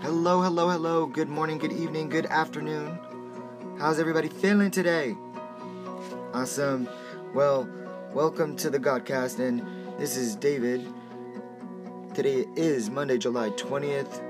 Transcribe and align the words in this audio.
Hello, 0.07 0.41
hello, 0.41 0.69
hello. 0.69 1.05
Good 1.05 1.27
morning, 1.27 1.57
good 1.57 1.73
evening, 1.73 2.07
good 2.07 2.27
afternoon. 2.27 2.97
How's 3.77 3.99
everybody 3.99 4.29
feeling 4.29 4.71
today? 4.71 5.17
Awesome. 6.33 6.87
Well, 7.33 7.67
welcome 8.13 8.55
to 8.55 8.69
the 8.69 8.79
Godcast, 8.79 9.39
and 9.45 9.61
this 9.99 10.15
is 10.15 10.37
David. 10.37 10.87
Today 12.13 12.45
is 12.55 12.89
Monday, 12.89 13.17
July 13.17 13.49
20th, 13.49 14.21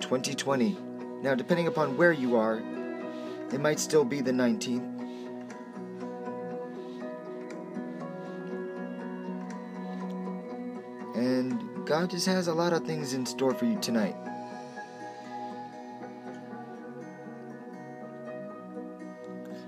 2020. 0.00 0.78
Now, 1.20 1.34
depending 1.34 1.66
upon 1.66 1.96
where 1.96 2.12
you 2.12 2.36
are, 2.36 2.62
it 3.52 3.60
might 3.60 3.80
still 3.80 4.04
be 4.04 4.20
the 4.20 4.30
19th. 4.30 4.91
God 11.92 12.08
just 12.08 12.24
has 12.24 12.48
a 12.48 12.54
lot 12.54 12.72
of 12.72 12.86
things 12.86 13.12
in 13.12 13.26
store 13.26 13.52
for 13.52 13.66
you 13.66 13.78
tonight. 13.78 14.16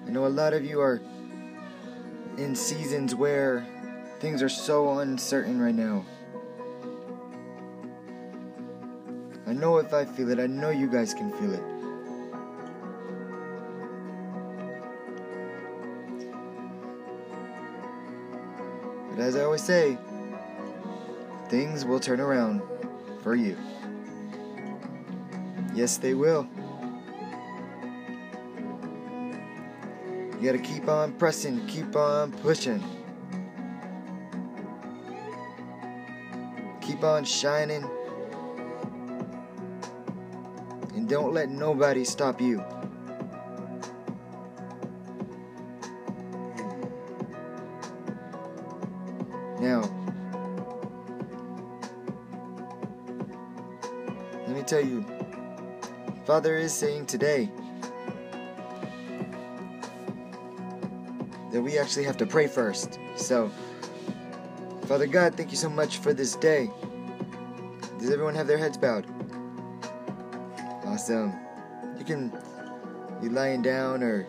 I 0.06 0.10
know 0.10 0.24
a 0.24 0.28
lot 0.28 0.54
of 0.54 0.64
you 0.64 0.80
are 0.80 1.02
in 2.38 2.56
seasons 2.56 3.14
where 3.14 3.66
things 4.20 4.42
are 4.42 4.48
so 4.48 5.00
uncertain 5.00 5.60
right 5.60 5.74
now. 5.74 6.06
I 9.46 9.52
know 9.52 9.76
if 9.76 9.92
I 9.92 10.06
feel 10.06 10.30
it, 10.30 10.38
I 10.38 10.46
know 10.46 10.70
you 10.70 10.86
guys 10.86 11.12
can 11.12 11.30
feel 11.32 11.52
it. 11.52 11.62
But 19.10 19.18
as 19.18 19.36
I 19.36 19.44
always 19.44 19.62
say, 19.62 19.98
things 21.54 21.84
will 21.84 22.00
turn 22.00 22.18
around 22.18 22.60
for 23.22 23.36
you. 23.36 23.56
Yes, 25.72 25.98
they 25.98 26.12
will. 26.12 26.48
You 30.32 30.40
gotta 30.42 30.58
keep 30.58 30.88
on 30.88 31.12
pressing, 31.12 31.64
keep 31.68 31.94
on 31.94 32.32
pushing. 32.32 32.82
Keep 36.80 37.04
on 37.04 37.22
shining. 37.22 37.88
And 40.96 41.08
don't 41.08 41.32
let 41.32 41.50
nobody 41.50 42.04
stop 42.04 42.40
you. 42.40 42.64
Father 56.24 56.56
is 56.56 56.72
saying 56.72 57.04
today 57.04 57.50
that 61.52 61.60
we 61.60 61.78
actually 61.78 62.04
have 62.04 62.16
to 62.16 62.24
pray 62.26 62.46
first. 62.46 62.98
So, 63.14 63.50
Father 64.86 65.06
God, 65.06 65.34
thank 65.34 65.50
you 65.50 65.58
so 65.58 65.68
much 65.68 65.98
for 65.98 66.14
this 66.14 66.34
day. 66.36 66.70
Does 67.98 68.10
everyone 68.10 68.34
have 68.34 68.46
their 68.46 68.56
heads 68.56 68.78
bowed? 68.78 69.06
Awesome. 70.86 71.34
You 71.98 72.04
can 72.06 72.32
be 73.20 73.28
lying 73.28 73.60
down 73.60 74.02
or 74.02 74.26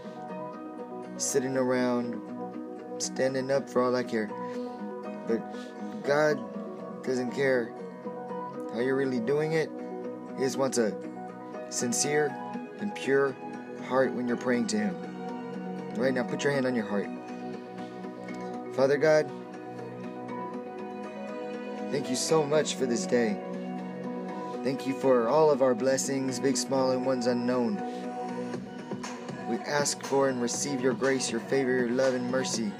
sitting 1.16 1.56
around, 1.56 2.22
standing 2.98 3.52
up 3.52 3.70
for 3.70 3.82
all 3.82 3.96
I 3.96 4.04
care. 4.04 4.30
But 5.28 5.42
God 6.04 6.38
doesn't 7.06 7.32
care 7.32 7.72
how 8.74 8.82
you're 8.82 8.98
really 8.98 9.22
doing 9.22 9.54
it. 9.54 9.72
He 10.38 10.44
just 10.44 10.58
wants 10.58 10.78
a 10.78 10.92
sincere 11.70 12.36
and 12.80 12.94
pure 12.96 13.36
heart 13.88 14.14
when 14.14 14.28
you're 14.28 14.38
praying 14.38 14.68
to 14.68 14.78
Him. 14.78 14.96
Right 15.96 16.14
now, 16.14 16.24
put 16.24 16.44
your 16.44 16.54
hand 16.54 16.66
on 16.66 16.76
your 16.76 16.86
heart. 16.86 17.08
Father 18.76 18.98
God, 18.98 19.32
thank 21.92 22.10
you 22.10 22.16
so 22.16 22.44
much 22.44 22.76
for 22.76 22.86
this 22.86 23.06
day. 23.06 23.40
Thank 24.64 24.88
you 24.88 24.94
for 24.94 25.30
all 25.30 25.52
of 25.52 25.62
our 25.62 25.76
blessings, 25.76 26.40
big, 26.40 26.58
small, 26.58 26.92
and 26.92 27.06
ones 27.06 27.28
unknown. 27.28 27.76
We 29.48 29.58
ask 29.58 30.02
for 30.04 30.28
and 30.28 30.42
receive 30.42 30.82
your 30.82 30.94
grace, 30.94 31.30
your 31.32 31.40
favor, 31.42 31.72
your 31.72 31.90
love, 31.90 32.16
and 32.16 32.30
mercy 32.32 32.72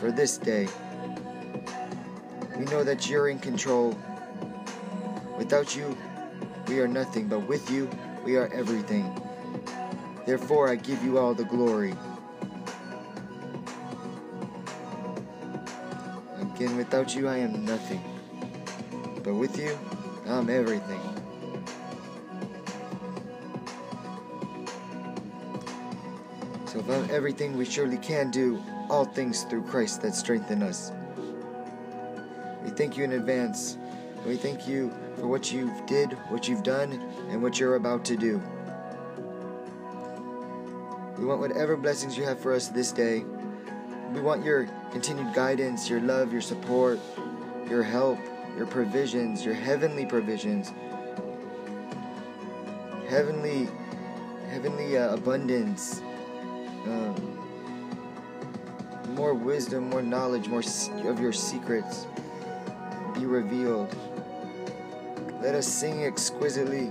for 0.00 0.10
this 0.10 0.38
day. 0.38 0.66
We 2.56 2.64
know 2.64 2.82
that 2.82 3.08
you're 3.08 3.28
in 3.28 3.38
control. 3.38 3.96
Without 5.36 5.76
you, 5.76 5.96
we 6.66 6.80
are 6.80 6.88
nothing, 6.88 7.28
but 7.28 7.40
with 7.40 7.70
you, 7.70 7.88
we 8.28 8.36
are 8.36 8.52
everything. 8.52 9.10
Therefore, 10.26 10.68
I 10.68 10.76
give 10.76 11.02
you 11.02 11.16
all 11.16 11.32
the 11.32 11.44
glory. 11.44 11.94
Again, 16.38 16.76
without 16.76 17.14
you, 17.14 17.26
I 17.26 17.38
am 17.38 17.64
nothing. 17.64 18.04
But 19.24 19.32
with 19.32 19.58
you, 19.58 19.78
I'm 20.26 20.50
everything. 20.50 21.00
So 26.66 26.80
I'm 26.80 27.10
everything 27.10 27.56
we 27.56 27.64
surely 27.64 27.96
can 27.96 28.30
do, 28.30 28.62
all 28.90 29.06
things 29.06 29.44
through 29.44 29.62
Christ 29.62 30.02
that 30.02 30.14
strengthen 30.14 30.62
us. 30.62 30.92
We 32.62 32.68
thank 32.68 32.98
you 32.98 33.04
in 33.04 33.12
advance. 33.12 33.78
We 34.26 34.36
thank 34.36 34.68
you 34.68 34.92
for 35.16 35.28
what 35.28 35.50
you've 35.50 35.86
did, 35.86 36.12
what 36.28 36.46
you've 36.46 36.62
done, 36.62 37.00
and 37.28 37.42
what 37.42 37.58
you're 37.58 37.76
about 37.76 38.04
to 38.06 38.16
do. 38.16 38.42
We 41.18 41.24
want 41.24 41.40
whatever 41.40 41.76
blessings 41.76 42.16
you 42.16 42.24
have 42.24 42.38
for 42.38 42.52
us 42.52 42.68
this 42.68 42.92
day. 42.92 43.24
We 44.12 44.20
want 44.20 44.44
your 44.44 44.68
continued 44.92 45.34
guidance, 45.34 45.90
your 45.90 46.00
love, 46.00 46.32
your 46.32 46.40
support, 46.40 46.98
your 47.68 47.82
help, 47.82 48.18
your 48.56 48.66
provisions, 48.66 49.44
your 49.44 49.54
heavenly 49.54 50.06
provisions, 50.06 50.72
heavenly, 53.08 53.68
heavenly 54.50 54.96
uh, 54.96 55.14
abundance, 55.14 56.00
um, 56.86 57.38
more 59.14 59.34
wisdom, 59.34 59.90
more 59.90 60.02
knowledge, 60.02 60.48
more 60.48 60.62
of 61.04 61.20
your 61.20 61.32
secrets 61.32 62.06
be 63.18 63.26
revealed. 63.26 63.94
Let 65.42 65.54
us 65.54 65.66
sing 65.66 66.04
exquisitely, 66.04 66.90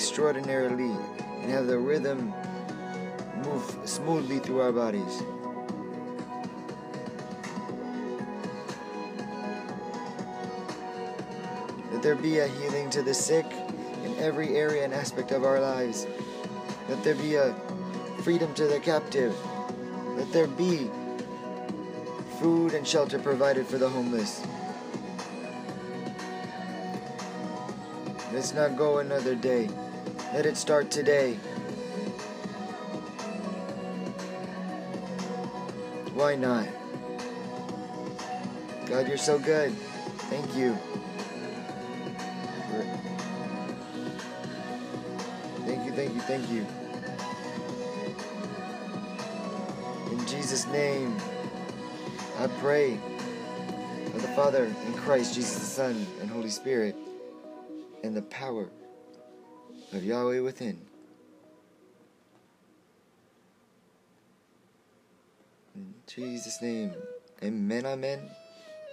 extraordinarily, 0.00 0.96
and 1.42 1.50
have 1.50 1.66
the 1.66 1.76
rhythm 1.76 2.32
move 3.44 3.78
smoothly 3.84 4.38
through 4.38 4.58
our 4.62 4.72
bodies. 4.72 5.22
Let 11.92 12.02
there 12.02 12.14
be 12.14 12.38
a 12.38 12.48
healing 12.48 12.88
to 12.88 13.02
the 13.02 13.12
sick 13.12 13.44
in 14.02 14.18
every 14.18 14.56
area 14.56 14.86
and 14.86 14.94
aspect 14.94 15.32
of 15.32 15.44
our 15.44 15.60
lives. 15.60 16.06
Let 16.88 17.04
there 17.04 17.14
be 17.14 17.34
a 17.34 17.54
freedom 18.22 18.54
to 18.54 18.66
the 18.68 18.80
captive. 18.80 19.36
Let 20.16 20.32
there 20.32 20.46
be 20.46 20.90
food 22.38 22.72
and 22.72 22.88
shelter 22.88 23.18
provided 23.18 23.66
for 23.66 23.76
the 23.76 23.90
homeless. 23.90 24.42
Let's 28.32 28.54
not 28.54 28.78
go 28.78 29.00
another 29.00 29.34
day. 29.34 29.68
Let 30.32 30.46
it 30.46 30.56
start 30.56 30.92
today. 30.92 31.34
Why 36.14 36.36
not? 36.36 36.68
God, 38.86 39.08
you're 39.08 39.16
so 39.16 39.40
good. 39.40 39.72
Thank 40.30 40.56
you. 40.56 40.76
Thank 45.66 45.84
you, 45.84 45.92
thank 45.92 46.14
you, 46.14 46.20
thank 46.20 46.50
you. 46.50 46.66
In 50.12 50.26
Jesus' 50.26 50.66
name, 50.68 51.16
I 52.38 52.46
pray 52.60 53.00
for 54.12 54.18
the 54.18 54.28
Father 54.28 54.64
and 54.64 54.96
Christ, 54.96 55.34
Jesus 55.34 55.58
the 55.58 55.66
Son, 55.66 56.06
and 56.20 56.30
Holy 56.30 56.50
Spirit, 56.50 56.94
and 58.04 58.16
the 58.16 58.22
power 58.22 58.68
of 59.92 60.04
Yahweh 60.04 60.40
within. 60.40 60.80
In 65.74 65.94
Jesus' 66.06 66.60
name, 66.62 66.92
amen, 67.42 67.86
amen, 67.86 68.30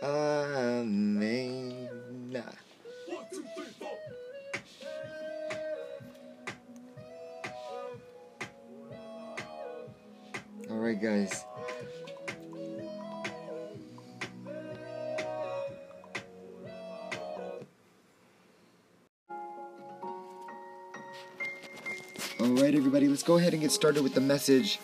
amen. 0.04 1.90
All 10.70 10.78
right, 10.78 11.02
guys. 11.02 11.57
All 22.40 22.50
right, 22.50 22.76
everybody, 22.76 23.08
let's 23.08 23.24
go 23.24 23.38
ahead 23.38 23.54
and 23.54 23.64
get 23.64 23.72
started 23.72 24.04
with 24.04 24.14
the 24.14 24.22
message. 24.22 24.80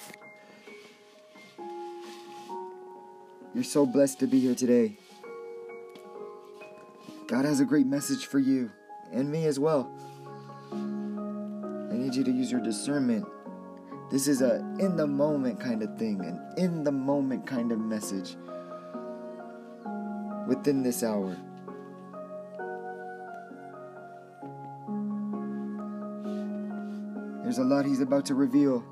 You're 3.53 3.63
so 3.63 3.86
blessed 3.86 4.19
to 4.22 4.27
be 4.27 4.39
here 4.39 4.55
today. 4.55 4.98
God 7.27 7.45
has 7.45 7.60
a 7.60 7.65
great 7.65 7.86
message 7.86 8.25
for 8.25 8.39
you 8.39 8.72
and 9.12 9.31
me 9.31 9.45
as 9.45 9.60
well. 9.60 9.88
I 10.72 11.95
need 11.95 12.15
you 12.15 12.24
to 12.24 12.31
use 12.31 12.51
your 12.51 12.62
discernment. 12.62 13.24
This 14.10 14.27
is 14.27 14.41
a 14.41 14.55
in 14.79 14.95
the 14.98 15.05
moment 15.05 15.60
kind 15.60 15.83
of 15.83 15.95
thing, 15.95 16.22
an 16.25 16.41
in 16.57 16.83
the 16.83 16.91
moment 16.91 17.45
kind 17.45 17.72
of 17.72 17.77
message 17.77 18.36
within 20.48 20.81
this 20.81 21.03
hour. 21.03 21.38
There's 27.53 27.67
a 27.67 27.69
lot 27.69 27.86
he's 27.86 28.01
about 28.01 28.25
to 28.25 28.33
reveal. 28.33 28.83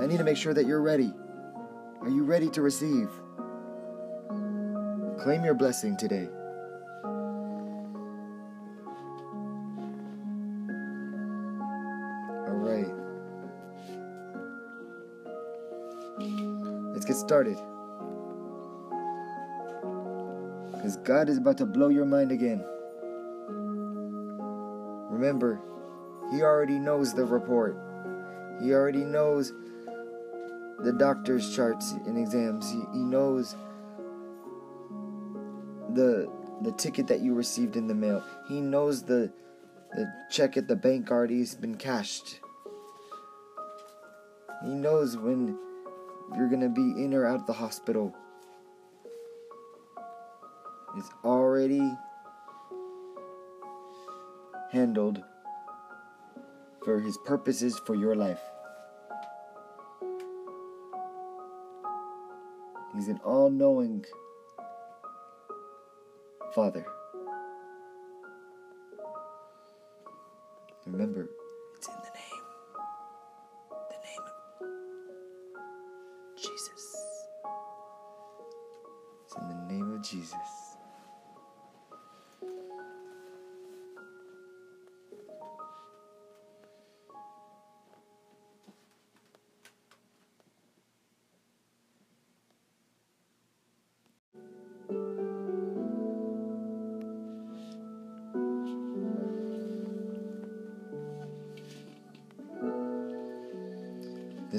I 0.00 0.06
need 0.06 0.16
to 0.16 0.24
make 0.24 0.38
sure 0.38 0.54
that 0.54 0.64
you're 0.64 0.80
ready. 0.80 1.12
Are 2.00 2.08
you 2.08 2.24
ready 2.24 2.48
to 2.48 2.62
receive? 2.62 3.10
Claim 5.20 5.44
your 5.44 5.52
blessing 5.52 5.98
today. 5.98 6.30
All 12.46 12.56
right. 12.56 12.88
Let's 16.94 17.04
get 17.04 17.16
started. 17.16 17.58
Because 20.72 20.96
God 21.04 21.28
is 21.28 21.36
about 21.36 21.58
to 21.58 21.66
blow 21.66 21.88
your 21.88 22.06
mind 22.06 22.32
again. 22.32 22.64
Remember, 25.10 25.60
He 26.30 26.42
already 26.42 26.78
knows 26.78 27.14
the 27.14 27.24
report. 27.24 27.76
He 28.60 28.72
already 28.72 29.04
knows 29.04 29.52
the 30.82 30.92
doctor's 30.92 31.54
charts 31.54 31.92
and 31.92 32.18
exams. 32.18 32.70
He, 32.70 32.80
he 32.92 32.98
knows 32.98 33.56
the 35.94 36.30
the 36.62 36.72
ticket 36.72 37.06
that 37.06 37.20
you 37.20 37.34
received 37.34 37.76
in 37.76 37.86
the 37.86 37.94
mail. 37.94 38.24
He 38.48 38.60
knows 38.60 39.02
the 39.02 39.32
the 39.92 40.12
check 40.30 40.56
at 40.56 40.68
the 40.68 40.76
bank 40.76 41.10
already's 41.10 41.54
been 41.54 41.76
cashed. 41.76 42.40
He 44.64 44.70
knows 44.74 45.16
when 45.16 45.58
you're 46.36 46.48
gonna 46.48 46.68
be 46.68 46.82
in 46.82 47.14
or 47.14 47.24
out 47.24 47.40
of 47.40 47.46
the 47.46 47.52
hospital. 47.52 48.14
It's 50.96 51.10
already 51.24 51.92
handled 54.72 55.22
for 56.86 57.00
his 57.00 57.18
purposes 57.18 57.80
for 57.84 57.96
your 57.96 58.14
life. 58.14 58.38
He's 62.94 63.08
an 63.08 63.18
all 63.24 63.50
knowing 63.50 64.04
Father. 66.54 66.86
Remember, 70.86 71.28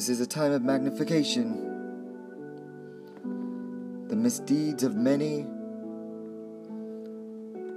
Is 0.09 0.21
a 0.21 0.25
time 0.25 0.53
of 0.53 0.61
magnification. 0.63 1.51
The 4.07 4.15
misdeeds 4.15 4.83
of 4.83 4.95
many 4.95 5.41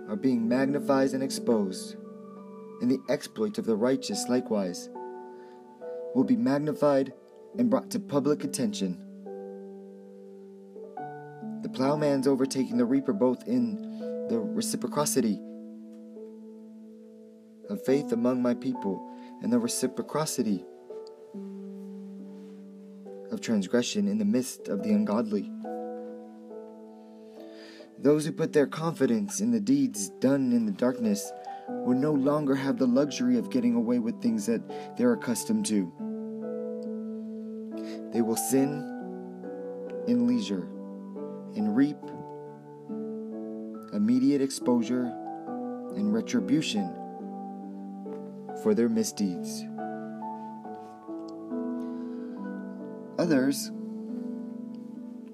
are 0.08 0.14
being 0.14 0.46
magnified 0.46 1.10
and 1.10 1.24
exposed, 1.24 1.96
and 2.80 2.88
the 2.88 3.00
exploits 3.08 3.58
of 3.58 3.66
the 3.66 3.74
righteous 3.74 4.28
likewise 4.28 4.88
will 6.14 6.22
be 6.22 6.36
magnified 6.36 7.12
and 7.58 7.68
brought 7.68 7.90
to 7.90 7.98
public 7.98 8.44
attention. 8.44 8.96
The 11.62 11.68
plowman's 11.68 12.28
overtaking 12.28 12.76
the 12.76 12.84
reaper 12.84 13.12
both 13.12 13.48
in 13.48 14.28
the 14.28 14.38
reciprocity 14.38 15.40
of 17.68 17.84
faith 17.84 18.12
among 18.12 18.40
my 18.40 18.54
people 18.54 19.04
and 19.42 19.52
the 19.52 19.58
reciprocity 19.58 20.64
transgression 23.40 24.08
in 24.08 24.18
the 24.18 24.24
midst 24.24 24.68
of 24.68 24.82
the 24.82 24.90
ungodly. 24.90 25.50
Those 27.98 28.24
who 28.24 28.32
put 28.32 28.52
their 28.52 28.66
confidence 28.66 29.40
in 29.40 29.50
the 29.50 29.60
deeds 29.60 30.08
done 30.20 30.52
in 30.52 30.64
the 30.66 30.72
darkness 30.72 31.30
will 31.68 31.96
no 31.96 32.12
longer 32.12 32.54
have 32.54 32.78
the 32.78 32.86
luxury 32.86 33.36
of 33.36 33.50
getting 33.50 33.74
away 33.74 33.98
with 33.98 34.20
things 34.22 34.46
that 34.46 34.96
they're 34.96 35.12
accustomed 35.12 35.66
to. 35.66 35.92
They 38.12 38.22
will 38.22 38.36
sin 38.36 38.86
in 40.06 40.26
leisure 40.26 40.66
and 41.56 41.76
reap 41.76 41.98
immediate 43.92 44.40
exposure 44.40 45.12
and 45.96 46.12
retribution 46.12 46.94
for 48.62 48.74
their 48.74 48.88
misdeeds. 48.88 49.64
Others 53.30 53.70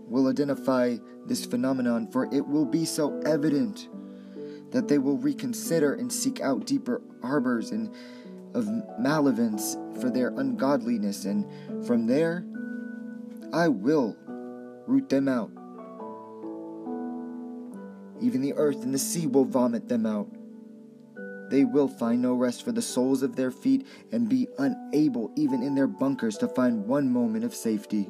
will 0.07 0.29
identify 0.29 0.99
this 1.25 1.47
phenomenon, 1.47 2.07
for 2.13 2.29
it 2.31 2.47
will 2.47 2.67
be 2.67 2.85
so 2.85 3.19
evident 3.25 3.89
that 4.71 4.87
they 4.87 4.99
will 4.99 5.17
reconsider 5.17 5.95
and 5.95 6.13
seek 6.13 6.39
out 6.43 6.67
deeper 6.67 7.01
harbors 7.23 7.71
and 7.71 7.91
of 8.53 8.69
malevolence 8.99 9.79
for 9.99 10.11
their 10.11 10.29
ungodliness, 10.29 11.25
and 11.25 11.47
from 11.87 12.07
there 12.07 12.45
I 13.55 13.69
will 13.69 14.15
root 14.87 15.09
them 15.09 15.27
out. 15.27 15.51
Even 18.21 18.43
the 18.43 18.53
earth 18.59 18.83
and 18.83 18.93
the 18.93 18.99
sea 18.99 19.27
will 19.27 19.47
vomit 19.47 19.89
them 19.89 20.05
out. 20.05 20.29
They 21.49 21.65
will 21.65 21.89
find 21.89 22.21
no 22.21 22.35
rest 22.35 22.65
for 22.65 22.73
the 22.73 22.83
soles 22.83 23.23
of 23.23 23.37
their 23.37 23.51
feet 23.51 23.87
and 24.13 24.29
be 24.29 24.49
unable, 24.59 25.33
even 25.37 25.63
in 25.63 25.75
their 25.75 25.87
bunkers, 25.87 26.37
to 26.39 26.49
find 26.49 26.87
one 26.87 27.13
moment 27.13 27.45
of 27.45 27.55
safety. 27.55 28.09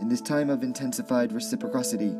In 0.00 0.08
this 0.08 0.20
time 0.20 0.50
of 0.50 0.62
intensified 0.62 1.32
reciprocity, 1.32 2.14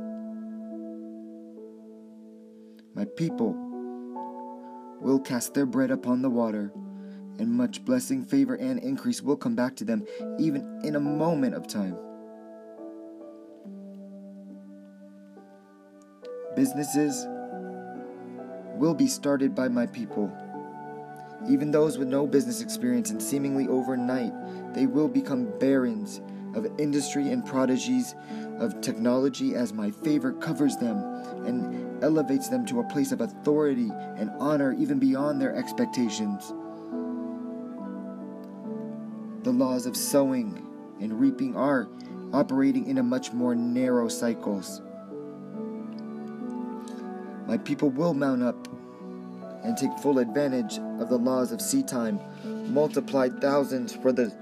my 2.95 3.05
people 3.17 3.55
will 5.01 5.21
cast 5.21 5.55
their 5.55 5.67
bread 5.67 5.91
upon 5.91 6.23
the 6.23 6.31
water, 6.31 6.73
and 7.39 7.51
much 7.53 7.85
blessing, 7.85 8.25
favor, 8.25 8.55
and 8.55 8.79
increase 8.81 9.21
will 9.21 9.37
come 9.37 9.55
back 9.55 9.77
to 9.77 9.85
them, 9.85 10.05
even 10.39 10.81
in 10.83 10.97
a 10.97 11.01
moment 11.01 11.55
of 11.55 11.69
time. 11.69 11.97
Businesses 16.65 17.27
will 18.79 18.95
be 18.95 19.07
started 19.07 19.55
by 19.55 19.69
my 19.69 19.85
people. 19.85 20.33
Even 21.47 21.71
those 21.71 21.99
with 21.99 22.09
no 22.09 22.27
business 22.27 22.63
experience 22.63 23.11
and 23.11 23.23
seemingly 23.23 23.69
overnight, 23.69 24.33
they 24.73 24.87
will 24.87 25.07
become 25.07 25.53
barons 25.59 26.23
of 26.55 26.67
industry 26.81 27.29
and 27.29 27.45
prodigies 27.45 28.15
of 28.61 28.81
technology 28.81 29.55
as 29.55 29.75
my 29.75 29.91
favor 29.91 30.33
covers 30.33 30.79
them 30.79 30.97
and 31.45 32.03
elevates 32.03 32.49
them 32.49 32.65
to 32.65 32.81
a 32.81 32.85
place 32.85 33.13
of 33.13 33.21
authority 33.21 33.91
and 34.17 34.31
honor 34.39 34.73
even 34.73 34.99
beyond 34.99 35.43
their 35.43 35.55
expectations. 35.55 36.49
The 39.43 39.53
laws 39.53 39.85
of 39.85 39.99
sowing 39.99 40.67
and 40.99 41.21
reaping 41.21 41.57
are 41.57 41.91
operating 42.33 42.87
in 42.87 42.97
a 42.97 43.03
much 43.03 43.35
more 43.35 43.55
narrow 43.55 44.09
cycles. 44.09 44.81
My 47.47 47.59
people 47.59 47.91
will 47.91 48.15
mount 48.15 48.43
up 48.43 48.69
and 49.63 49.77
take 49.77 49.97
full 49.99 50.19
advantage 50.19 50.79
of 51.01 51.09
the 51.09 51.19
laws 51.19 51.53
of 51.53 51.61
seedtime, 51.61 52.21
multiplied 52.69 53.41
thousands, 53.41 53.95
for 53.95 54.13
the 54.13 54.35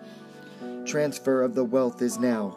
transfer 0.84 1.42
of 1.42 1.54
the 1.54 1.64
wealth 1.64 2.02
is 2.02 2.18
now. 2.18 2.56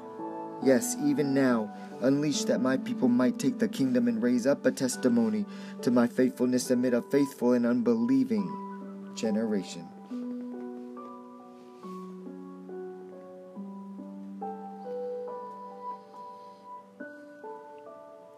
Yes, 0.63 0.95
even 1.03 1.33
now, 1.33 1.71
unleashed 2.01 2.47
that 2.47 2.61
my 2.61 2.77
people 2.77 3.07
might 3.07 3.39
take 3.39 3.59
the 3.59 3.67
kingdom 3.67 4.07
and 4.07 4.21
raise 4.21 4.47
up 4.47 4.65
a 4.65 4.71
testimony 4.71 5.45
to 5.81 5.91
my 5.91 6.07
faithfulness 6.07 6.71
amid 6.71 6.93
a 6.93 7.01
faithful 7.01 7.53
and 7.53 7.65
unbelieving 7.65 9.11
generation. 9.15 9.87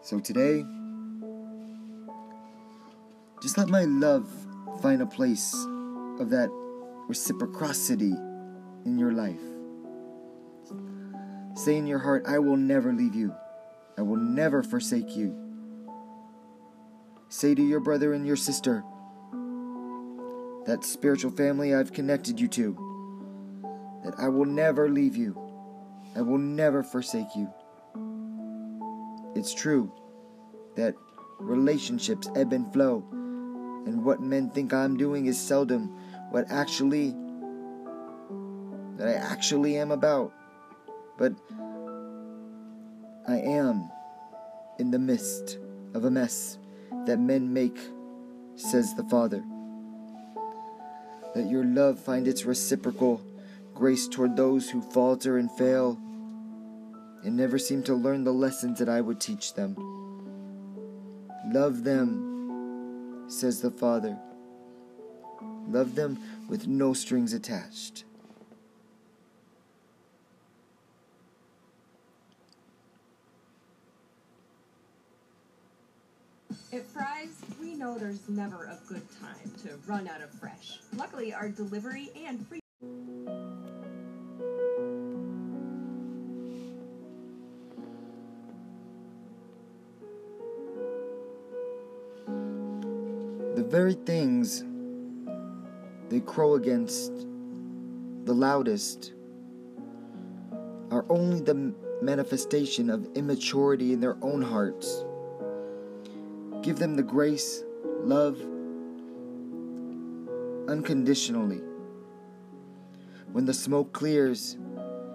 So 0.02 0.18
today, 0.20 0.64
just 3.40 3.56
let 3.56 3.68
my 3.68 3.84
love 3.84 4.28
find 4.82 5.00
a 5.00 5.06
place 5.06 5.54
of 6.18 6.30
that 6.30 6.50
reciprocity 7.08 8.12
in 8.84 8.98
your 8.98 9.12
life. 9.12 9.40
Say 11.54 11.76
in 11.76 11.86
your 11.86 11.98
heart, 11.98 12.24
I 12.26 12.38
will 12.38 12.56
never 12.56 12.92
leave 12.92 13.14
you. 13.14 13.34
I 13.96 14.02
will 14.02 14.16
never 14.16 14.62
forsake 14.62 15.16
you. 15.16 15.36
Say 17.28 17.54
to 17.54 17.62
your 17.62 17.80
brother 17.80 18.12
and 18.12 18.26
your 18.26 18.36
sister, 18.36 18.84
that 20.66 20.84
spiritual 20.84 21.30
family 21.30 21.74
I've 21.74 21.92
connected 21.92 22.40
you 22.40 22.48
to, 22.48 22.76
that 24.04 24.14
I 24.18 24.28
will 24.28 24.44
never 24.44 24.88
leave 24.88 25.16
you. 25.16 25.36
I 26.16 26.22
will 26.22 26.38
never 26.38 26.82
forsake 26.82 27.34
you. 27.36 27.48
It's 29.34 29.54
true 29.54 29.92
that 30.76 30.94
relationships 31.38 32.28
ebb 32.34 32.52
and 32.52 32.72
flow 32.72 33.04
and 33.88 34.04
what 34.04 34.20
men 34.20 34.50
think 34.50 34.74
I'm 34.74 34.98
doing 34.98 35.24
is 35.24 35.40
seldom 35.40 35.88
what 36.28 36.50
actually 36.50 37.16
that 38.98 39.08
I 39.08 39.14
actually 39.14 39.78
am 39.78 39.90
about. 39.90 40.30
But 41.16 41.32
I 43.26 43.38
am 43.38 43.90
in 44.78 44.90
the 44.90 44.98
midst 44.98 45.58
of 45.94 46.04
a 46.04 46.10
mess 46.10 46.58
that 47.06 47.18
men 47.18 47.54
make, 47.54 47.78
says 48.56 48.94
the 48.94 49.04
Father. 49.04 49.42
Let 51.34 51.48
your 51.48 51.64
love 51.64 51.98
find 51.98 52.28
its 52.28 52.44
reciprocal 52.44 53.22
grace 53.74 54.06
toward 54.06 54.36
those 54.36 54.68
who 54.68 54.82
falter 54.82 55.38
and 55.38 55.50
fail 55.52 55.98
and 57.24 57.36
never 57.38 57.58
seem 57.58 57.82
to 57.84 57.94
learn 57.94 58.24
the 58.24 58.32
lessons 58.34 58.80
that 58.80 58.88
I 58.90 59.00
would 59.00 59.18
teach 59.18 59.54
them. 59.54 59.76
Love 61.46 61.84
them 61.84 62.37
says 63.28 63.60
the 63.60 63.70
Father. 63.70 64.18
Love 65.68 65.94
them 65.94 66.18
with 66.48 66.66
no 66.66 66.92
strings 66.92 67.32
attached. 67.32 68.04
At 76.72 76.84
Fry's, 76.84 77.34
we 77.60 77.74
know 77.74 77.96
there's 77.98 78.28
never 78.28 78.64
a 78.64 78.78
good 78.88 79.02
time 79.20 79.52
to 79.62 79.70
run 79.86 80.06
out 80.06 80.22
of 80.22 80.30
fresh. 80.30 80.80
Luckily, 80.96 81.32
our 81.32 81.48
delivery 81.48 82.10
and 82.26 82.46
free 82.46 82.60
very 93.68 93.92
things 93.92 94.64
they 96.08 96.20
crow 96.20 96.54
against 96.54 97.12
the 98.24 98.32
loudest 98.32 99.12
are 100.90 101.04
only 101.10 101.40
the 101.40 101.74
manifestation 102.00 102.88
of 102.88 103.06
immaturity 103.14 103.92
in 103.92 104.00
their 104.00 104.16
own 104.22 104.40
hearts. 104.40 105.04
Give 106.62 106.78
them 106.78 106.94
the 106.96 107.02
grace, 107.02 107.62
love, 108.00 108.40
unconditionally. 110.68 111.60
When 113.32 113.44
the 113.44 113.52
smoke 113.52 113.92
clears 113.92 114.56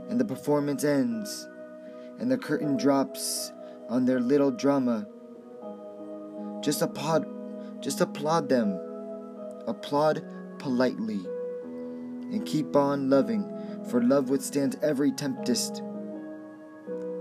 and 0.09 0.19
the 0.19 0.25
performance 0.25 0.83
ends 0.83 1.47
and 2.19 2.31
the 2.31 2.37
curtain 2.37 2.77
drops 2.77 3.51
on 3.89 4.05
their 4.05 4.19
little 4.19 4.51
drama, 4.51 5.07
just 6.61 6.83
applaud, 6.83 7.25
just 7.83 7.99
applaud 7.99 8.47
them. 8.47 8.79
Applaud 9.67 10.23
politely 10.57 11.19
and 12.31 12.45
keep 12.45 12.75
on 12.75 13.09
loving, 13.09 13.43
for 13.89 14.01
love 14.01 14.29
withstands 14.29 14.77
every 14.81 15.11
tempest. 15.11 15.83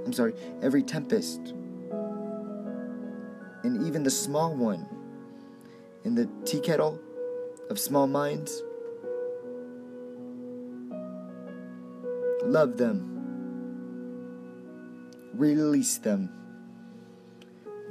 I'm 0.06 0.12
sorry, 0.12 0.34
every 0.62 0.82
tempest. 0.82 1.40
And 3.64 3.86
even 3.86 4.02
the 4.04 4.10
small 4.10 4.54
one 4.54 4.88
in 6.04 6.14
the 6.14 6.28
tea 6.44 6.60
kettle 6.60 7.00
of 7.68 7.78
small 7.78 8.06
minds. 8.06 8.62
Love 12.44 12.76
them. 12.76 13.08
Release 15.34 15.98
them. 15.98 16.30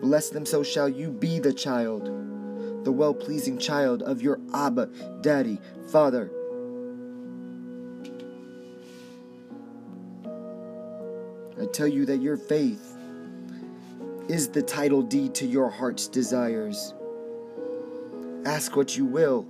Bless 0.02 0.30
them, 0.30 0.46
so 0.46 0.64
shall 0.64 0.90
you 0.90 1.12
be 1.12 1.40
the 1.40 1.54
child, 1.54 2.31
the 2.84 2.92
well 2.92 3.14
pleasing 3.14 3.58
child 3.58 4.02
of 4.02 4.22
your 4.22 4.40
Abba, 4.54 4.88
Daddy, 5.22 5.60
Father. 5.92 6.32
I 11.62 11.66
tell 11.68 11.88
you 11.88 12.06
that 12.06 12.22
your 12.22 12.38
faith 12.38 12.98
is 14.28 14.48
the 14.48 14.62
title 14.62 15.02
deed 15.02 15.36
to 15.36 15.46
your 15.46 15.70
heart's 15.70 16.08
desires. 16.08 16.94
Ask 18.46 18.76
what 18.76 18.98
you 18.98 19.06
will, 19.06 19.46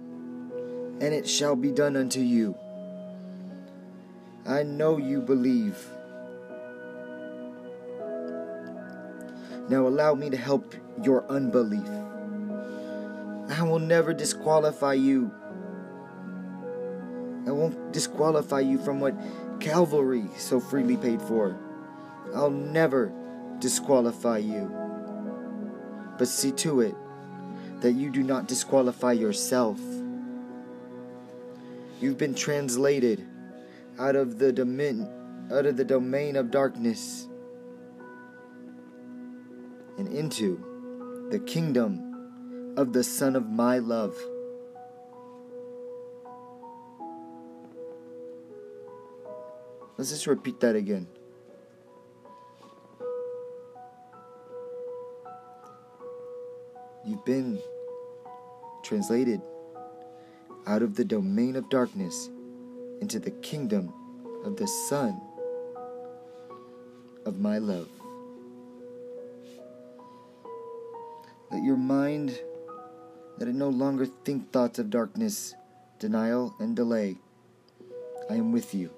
and 1.00 1.14
it 1.14 1.28
shall 1.28 1.56
be 1.56 1.72
done 1.72 1.96
unto 1.96 2.20
you. 2.20 2.56
I 4.46 4.64
know 4.64 4.98
you 4.98 5.22
believe. 5.22 5.78
Now 9.70 9.88
allow 9.88 10.16
me 10.16 10.30
to 10.30 10.38
help 10.38 10.76
your 11.02 11.26
unbelief. 11.32 11.88
I 13.52 13.64
will 13.64 13.80
never 13.80 14.14
disqualify 14.14 14.94
you. 14.94 15.30
I 17.46 17.52
won't 17.52 17.92
disqualify 17.92 18.62
you 18.62 18.78
from 18.78 19.02
what 19.02 19.14
Calvary 19.60 20.24
so 20.38 20.62
freely 20.62 20.96
paid 20.96 21.22
for. 21.22 21.60
I'll 22.34 22.50
never 22.50 23.12
disqualify 23.60 24.38
you. 24.38 24.74
But 26.18 26.30
see 26.30 26.54
to 26.54 26.80
it 26.80 26.96
that 27.82 27.92
you 27.92 28.10
do 28.10 28.24
not 28.24 28.48
disqualify 28.48 29.14
yourself. 29.14 29.80
You've 32.00 32.18
been 32.18 32.36
translated 32.36 33.28
out 34.00 34.16
of 34.16 34.40
the 34.40 34.54
domain 34.54 35.10
out 35.52 35.66
of 35.66 35.76
the 35.76 35.84
domain 35.84 36.38
of 36.38 36.50
darkness 36.50 37.28
and 39.98 40.08
into 40.08 41.28
the 41.30 41.40
kingdom 41.40 42.11
of 42.78 42.94
the 42.94 43.04
son 43.04 43.36
of 43.36 43.50
my 43.50 43.80
love. 43.80 44.18
Let's 49.98 50.10
just 50.10 50.26
repeat 50.26 50.60
that 50.62 50.76
again. 50.76 51.08
You've 57.06 57.26
been 57.26 57.60
translated 58.84 59.42
out 60.66 60.82
of 60.82 60.96
the 60.96 61.04
domain 61.04 61.56
of 61.56 61.70
darkness 61.70 62.30
into 63.02 63.20
the 63.20 63.32
kingdom 63.32 63.94
of 64.46 64.56
the 64.56 64.68
Son 64.68 65.20
of 67.26 67.40
my 67.40 67.58
love. 67.58 67.90
Let 71.52 71.64
your 71.64 71.78
mind, 71.78 72.40
let 73.42 73.48
I 73.48 73.56
no 73.56 73.70
longer 73.70 74.06
think 74.06 74.52
thoughts 74.52 74.78
of 74.78 74.92
darkness, 74.92 75.56
denial, 75.98 76.54
and 76.60 76.76
delay. 76.76 77.18
I 78.30 78.36
am 78.36 78.52
with 78.52 78.76
you. 78.76 78.92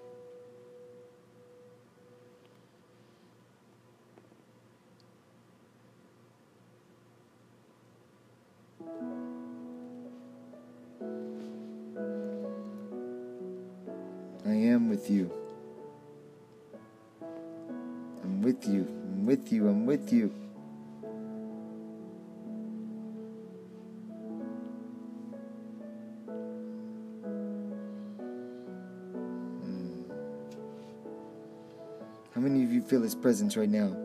How 32.33 32.41
many 32.41 32.63
of 32.63 32.71
you 32.71 32.81
feel 32.81 33.03
His 33.03 33.13
presence 33.13 33.55
right 33.55 33.69
now? 33.69 33.95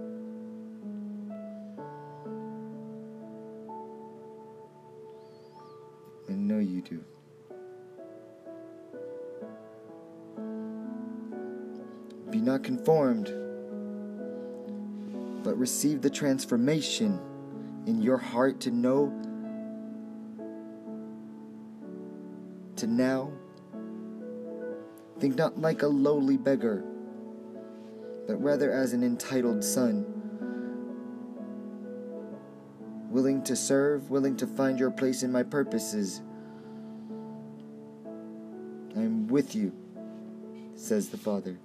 I 6.28 6.32
know 6.32 6.58
you 6.58 6.82
do. 6.82 7.02
Be 12.30 12.42
not 12.42 12.62
conformed, 12.62 13.32
but 15.42 15.58
receive 15.58 16.02
the 16.02 16.10
transformation 16.10 17.18
in 17.86 18.02
your 18.02 18.18
heart 18.18 18.60
to 18.60 18.70
know, 18.70 19.10
to 22.76 22.86
now. 22.86 23.32
Think 25.18 25.36
not 25.36 25.58
like 25.58 25.80
a 25.80 25.86
lowly 25.86 26.36
beggar, 26.36 26.84
but 28.28 28.40
rather 28.42 28.70
as 28.70 28.92
an 28.92 29.02
entitled 29.02 29.64
son, 29.64 30.04
willing 33.10 33.42
to 33.42 33.56
serve, 33.56 34.10
willing 34.10 34.36
to 34.36 34.46
find 34.46 34.78
your 34.78 34.90
place 34.90 35.22
in 35.22 35.32
my 35.32 35.42
purposes. 35.42 36.20
I 38.94 39.00
am 39.00 39.28
with 39.28 39.54
you, 39.54 39.72
says 40.74 41.08
the 41.08 41.16
Father. 41.16 41.58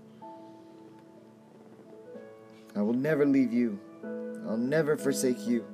I 2.77 2.81
will 2.81 2.93
never 2.93 3.25
leave 3.25 3.51
you. 3.51 3.77
I'll 4.47 4.55
never 4.55 4.95
forsake 4.95 5.45
you. 5.45 5.65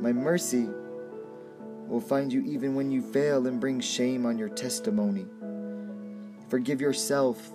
My 0.00 0.12
mercy 0.12 0.68
will 1.88 2.00
find 2.00 2.32
you 2.32 2.42
even 2.44 2.76
when 2.76 2.92
you 2.92 3.02
fail 3.02 3.48
and 3.48 3.60
bring 3.60 3.80
shame 3.80 4.24
on 4.24 4.38
your 4.38 4.48
testimony. 4.50 5.26
Forgive 6.48 6.80
yourself. 6.80 7.50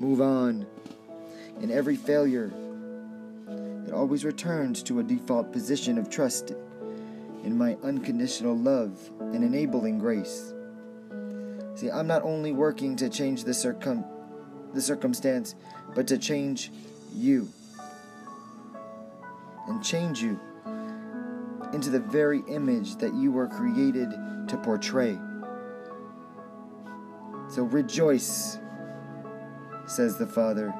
Move 0.00 0.20
on. 0.20 0.66
In 1.60 1.70
every 1.70 1.96
failure, 1.96 2.52
it 3.86 3.92
always 3.92 4.24
returns 4.24 4.82
to 4.84 5.00
a 5.00 5.02
default 5.02 5.52
position 5.52 5.98
of 5.98 6.10
trust 6.10 6.52
in 7.44 7.56
my 7.56 7.76
unconditional 7.82 8.56
love 8.56 8.98
and 9.20 9.44
enabling 9.44 9.98
grace. 9.98 10.52
See, 11.74 11.90
I'm 11.90 12.06
not 12.06 12.22
only 12.22 12.52
working 12.52 12.96
to 12.96 13.08
change 13.08 13.44
the 13.44 13.54
circum 13.54 14.04
the 14.74 14.82
circumstance, 14.82 15.54
but 15.94 16.06
to 16.08 16.18
change 16.18 16.70
you. 17.14 17.48
And 19.68 19.82
change 19.82 20.20
you 20.20 20.38
into 21.72 21.90
the 21.90 22.00
very 22.00 22.42
image 22.48 22.96
that 22.96 23.14
you 23.14 23.32
were 23.32 23.46
created 23.46 24.10
to 24.48 24.56
portray. 24.58 25.18
So 27.48 27.62
rejoice, 27.62 28.58
says 29.86 30.16
the 30.16 30.26
Father. 30.26 30.74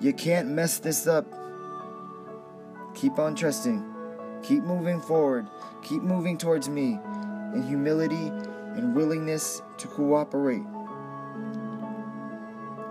You 0.00 0.12
can't 0.12 0.48
mess 0.48 0.78
this 0.78 1.06
up. 1.06 1.26
Keep 2.94 3.18
on 3.18 3.34
trusting. 3.34 3.84
Keep 4.42 4.64
moving 4.64 5.00
forward. 5.00 5.46
Keep 5.82 6.02
moving 6.02 6.38
towards 6.38 6.68
me 6.68 6.98
in 7.54 7.64
humility 7.66 8.32
and 8.76 8.94
willingness 8.94 9.62
to 9.78 9.86
cooperate. 9.88 10.62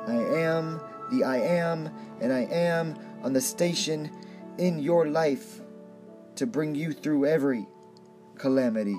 I 0.07 0.15
am 0.15 0.81
the 1.11 1.23
I 1.23 1.37
am, 1.37 1.89
and 2.21 2.31
I 2.31 2.41
am 2.41 2.95
on 3.23 3.33
the 3.33 3.41
station 3.41 4.11
in 4.57 4.79
your 4.79 5.07
life 5.07 5.61
to 6.35 6.45
bring 6.45 6.75
you 6.75 6.93
through 6.93 7.25
every 7.25 7.67
calamity. 8.35 8.97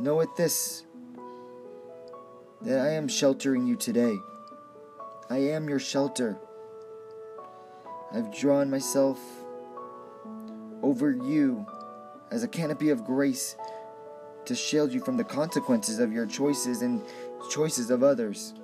Know 0.00 0.20
it 0.20 0.34
this 0.36 0.84
that 2.62 2.80
I 2.80 2.90
am 2.90 3.08
sheltering 3.08 3.66
you 3.66 3.76
today. 3.76 4.16
I 5.30 5.38
am 5.38 5.68
your 5.68 5.78
shelter. 5.78 6.38
I've 8.12 8.36
drawn 8.36 8.70
myself 8.70 9.20
over 10.82 11.10
you 11.10 11.66
as 12.30 12.42
a 12.42 12.48
canopy 12.48 12.90
of 12.90 13.04
grace 13.04 13.56
to 14.46 14.54
shield 14.54 14.92
you 14.92 15.00
from 15.00 15.16
the 15.16 15.24
consequences 15.24 15.98
of 16.00 16.12
your 16.12 16.26
choices 16.26 16.82
and 16.82 17.02
choices 17.50 17.90
of 17.90 18.02
others. 18.02 18.54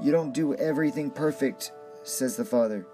You 0.00 0.12
don't 0.12 0.32
do 0.32 0.54
everything 0.54 1.10
perfect, 1.10 1.72
says 2.02 2.36
the 2.36 2.44
Father. 2.44 2.86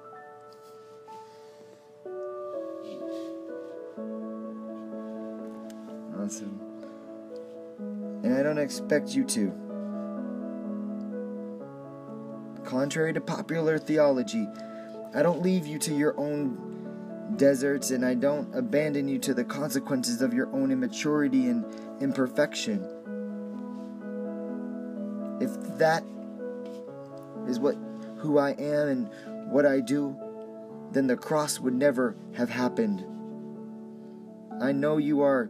Expect 8.68 9.14
you 9.14 9.24
to. 9.24 9.50
Contrary 12.66 13.14
to 13.14 13.20
popular 13.20 13.78
theology, 13.78 14.46
I 15.14 15.22
don't 15.22 15.40
leave 15.40 15.66
you 15.66 15.78
to 15.78 15.94
your 15.94 16.14
own 16.20 17.32
deserts 17.38 17.90
and 17.92 18.04
I 18.04 18.12
don't 18.12 18.54
abandon 18.54 19.08
you 19.08 19.18
to 19.20 19.32
the 19.32 19.42
consequences 19.42 20.20
of 20.20 20.34
your 20.34 20.54
own 20.54 20.70
immaturity 20.70 21.46
and 21.46 21.64
imperfection. 22.02 22.84
If 25.40 25.78
that 25.78 26.04
is 27.48 27.58
what 27.58 27.74
who 28.18 28.36
I 28.36 28.50
am 28.50 28.88
and 28.88 29.50
what 29.50 29.64
I 29.64 29.80
do, 29.80 30.14
then 30.92 31.06
the 31.06 31.16
cross 31.16 31.58
would 31.58 31.74
never 31.74 32.16
have 32.34 32.50
happened. 32.50 33.02
I 34.60 34.72
know 34.72 34.98
you 34.98 35.22
are 35.22 35.48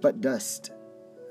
but 0.00 0.22
dust. 0.22 0.70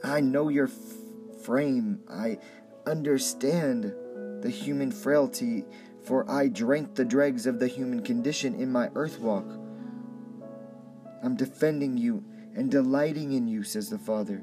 I 0.03 0.21
know 0.21 0.49
your 0.49 0.67
f- 0.67 1.43
frame. 1.43 2.01
I 2.09 2.39
understand 2.85 3.93
the 4.41 4.49
human 4.49 4.91
frailty, 4.91 5.65
for 6.03 6.29
I 6.29 6.47
drank 6.47 6.95
the 6.95 7.05
dregs 7.05 7.45
of 7.45 7.59
the 7.59 7.67
human 7.67 8.01
condition 8.01 8.55
in 8.55 8.71
my 8.71 8.89
earth 8.95 9.19
walk. 9.19 9.45
I'm 11.21 11.35
defending 11.35 11.97
you 11.97 12.23
and 12.55 12.71
delighting 12.71 13.33
in 13.33 13.47
you, 13.47 13.63
says 13.63 13.89
the 13.89 13.97
Father. 13.97 14.41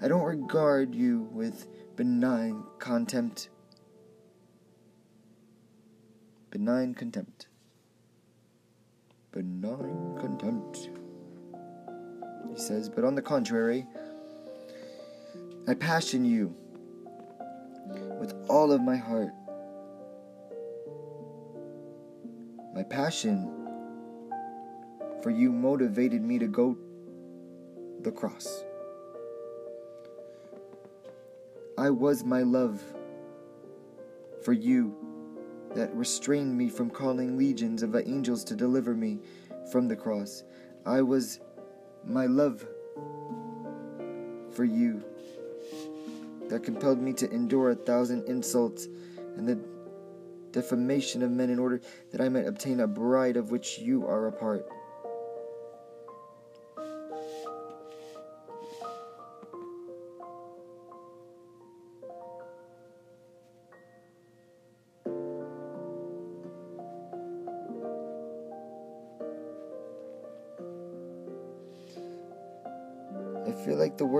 I 0.00 0.08
don't 0.08 0.22
regard 0.22 0.94
you 0.94 1.28
with 1.32 1.66
benign 1.96 2.62
contempt. 2.78 3.48
Benign 6.50 6.94
contempt. 6.94 7.48
Benign 9.32 10.16
contempt. 10.20 10.90
He 12.54 12.60
says, 12.60 12.88
but 12.88 13.04
on 13.04 13.16
the 13.16 13.22
contrary, 13.22 13.84
I 15.66 15.74
passion 15.74 16.24
you 16.24 16.54
with 18.20 18.32
all 18.48 18.70
of 18.70 18.80
my 18.80 18.96
heart. 18.96 19.32
My 22.72 22.84
passion 22.84 23.50
for 25.20 25.30
you 25.30 25.50
motivated 25.50 26.22
me 26.22 26.38
to 26.38 26.46
go 26.46 26.78
the 28.02 28.12
cross. 28.12 28.62
I 31.76 31.90
was 31.90 32.22
my 32.22 32.42
love 32.42 32.80
for 34.44 34.52
you 34.52 34.94
that 35.74 35.92
restrained 35.92 36.56
me 36.56 36.68
from 36.68 36.88
calling 36.88 37.36
legions 37.36 37.82
of 37.82 37.96
angels 37.96 38.44
to 38.44 38.54
deliver 38.54 38.94
me 38.94 39.18
from 39.72 39.88
the 39.88 39.96
cross. 39.96 40.44
I 40.86 41.02
was 41.02 41.40
my 42.06 42.26
love 42.26 42.66
for 44.52 44.64
you 44.64 45.02
that 46.48 46.62
compelled 46.62 47.00
me 47.00 47.12
to 47.14 47.30
endure 47.30 47.70
a 47.70 47.74
thousand 47.74 48.24
insults 48.28 48.88
and 49.36 49.48
the 49.48 49.58
defamation 50.52 51.22
of 51.22 51.30
men 51.30 51.50
in 51.50 51.58
order 51.58 51.80
that 52.12 52.20
I 52.20 52.28
might 52.28 52.46
obtain 52.46 52.80
a 52.80 52.86
bride 52.86 53.36
of 53.36 53.50
which 53.50 53.78
you 53.78 54.06
are 54.06 54.28
a 54.28 54.32
part. 54.32 54.66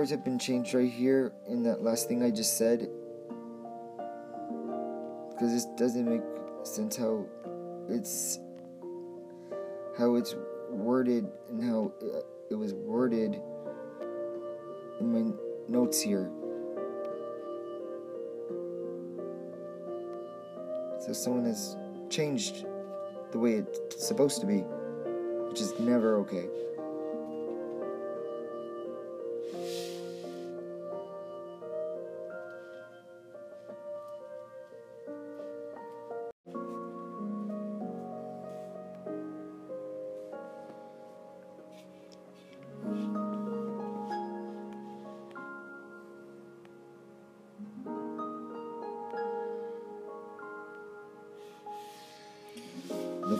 Words 0.05 0.11
have 0.11 0.23
been 0.23 0.37
changed 0.37 0.75
right 0.75 0.91
here 0.91 1.33
in 1.47 1.63
that 1.63 1.81
last 1.81 2.07
thing 2.07 2.21
I 2.21 2.29
just 2.29 2.59
said. 2.59 2.87
Because 5.31 5.51
this 5.51 5.65
doesn't 5.77 6.07
make 6.07 6.21
sense 6.61 6.95
how 6.95 7.25
it's 7.89 8.37
how 9.97 10.13
it's 10.13 10.35
worded 10.69 11.27
and 11.49 11.63
how 11.63 11.91
uh, 12.03 12.19
it 12.51 12.53
was 12.53 12.75
worded 12.75 13.41
in 14.99 15.11
my 15.11 15.33
notes 15.67 15.99
here. 15.99 16.29
So 20.99 21.13
someone 21.13 21.45
has 21.45 21.77
changed 22.11 22.67
the 23.31 23.39
way 23.39 23.53
it's 23.53 24.05
supposed 24.05 24.39
to 24.41 24.45
be, 24.45 24.59
which 25.49 25.61
is 25.61 25.73
never 25.79 26.17
okay. 26.17 26.45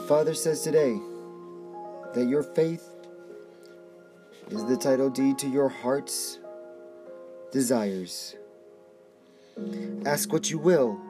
Father 0.06 0.34
says 0.34 0.62
today 0.62 1.00
that 2.14 2.28
your 2.28 2.44
faith 2.44 2.88
is 4.50 4.64
the 4.66 4.76
title 4.76 5.10
deed 5.10 5.36
to 5.38 5.48
your 5.48 5.68
heart's 5.68 6.38
desires. 7.50 8.36
Ask 10.04 10.32
what 10.32 10.48
you 10.48 10.58
will, 10.58 11.00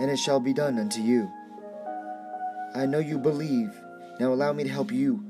and 0.00 0.10
it 0.10 0.18
shall 0.18 0.40
be 0.40 0.54
done 0.54 0.78
unto 0.78 1.02
you. 1.02 1.28
I 2.74 2.86
know 2.86 2.98
you 2.98 3.18
believe. 3.18 3.78
Now 4.20 4.32
allow 4.32 4.54
me 4.54 4.64
to 4.64 4.70
help 4.70 4.90
you 4.90 5.22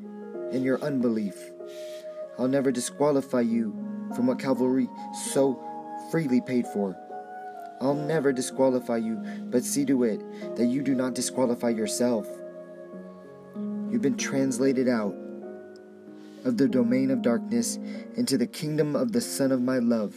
in 0.52 0.62
your 0.62 0.80
unbelief. 0.80 1.34
I'll 2.38 2.46
never 2.46 2.70
disqualify 2.70 3.40
you 3.40 3.72
from 4.14 4.28
what 4.28 4.38
Calvary 4.38 4.88
so 5.32 5.60
freely 6.12 6.40
paid 6.40 6.64
for. 6.68 6.96
I'll 7.80 7.94
never 7.94 8.32
disqualify 8.32 8.98
you, 8.98 9.16
but 9.50 9.64
see 9.64 9.84
to 9.86 10.04
it 10.04 10.22
that 10.54 10.66
you 10.66 10.80
do 10.80 10.94
not 10.94 11.14
disqualify 11.14 11.70
yourself. 11.70 12.28
You've 13.96 14.02
been 14.02 14.18
translated 14.18 14.90
out 14.90 15.14
of 16.44 16.58
the 16.58 16.68
domain 16.68 17.10
of 17.10 17.22
darkness 17.22 17.78
into 18.14 18.36
the 18.36 18.46
kingdom 18.46 18.94
of 18.94 19.12
the 19.12 19.22
Son 19.22 19.50
of 19.50 19.62
my 19.62 19.78
love. 19.78 20.14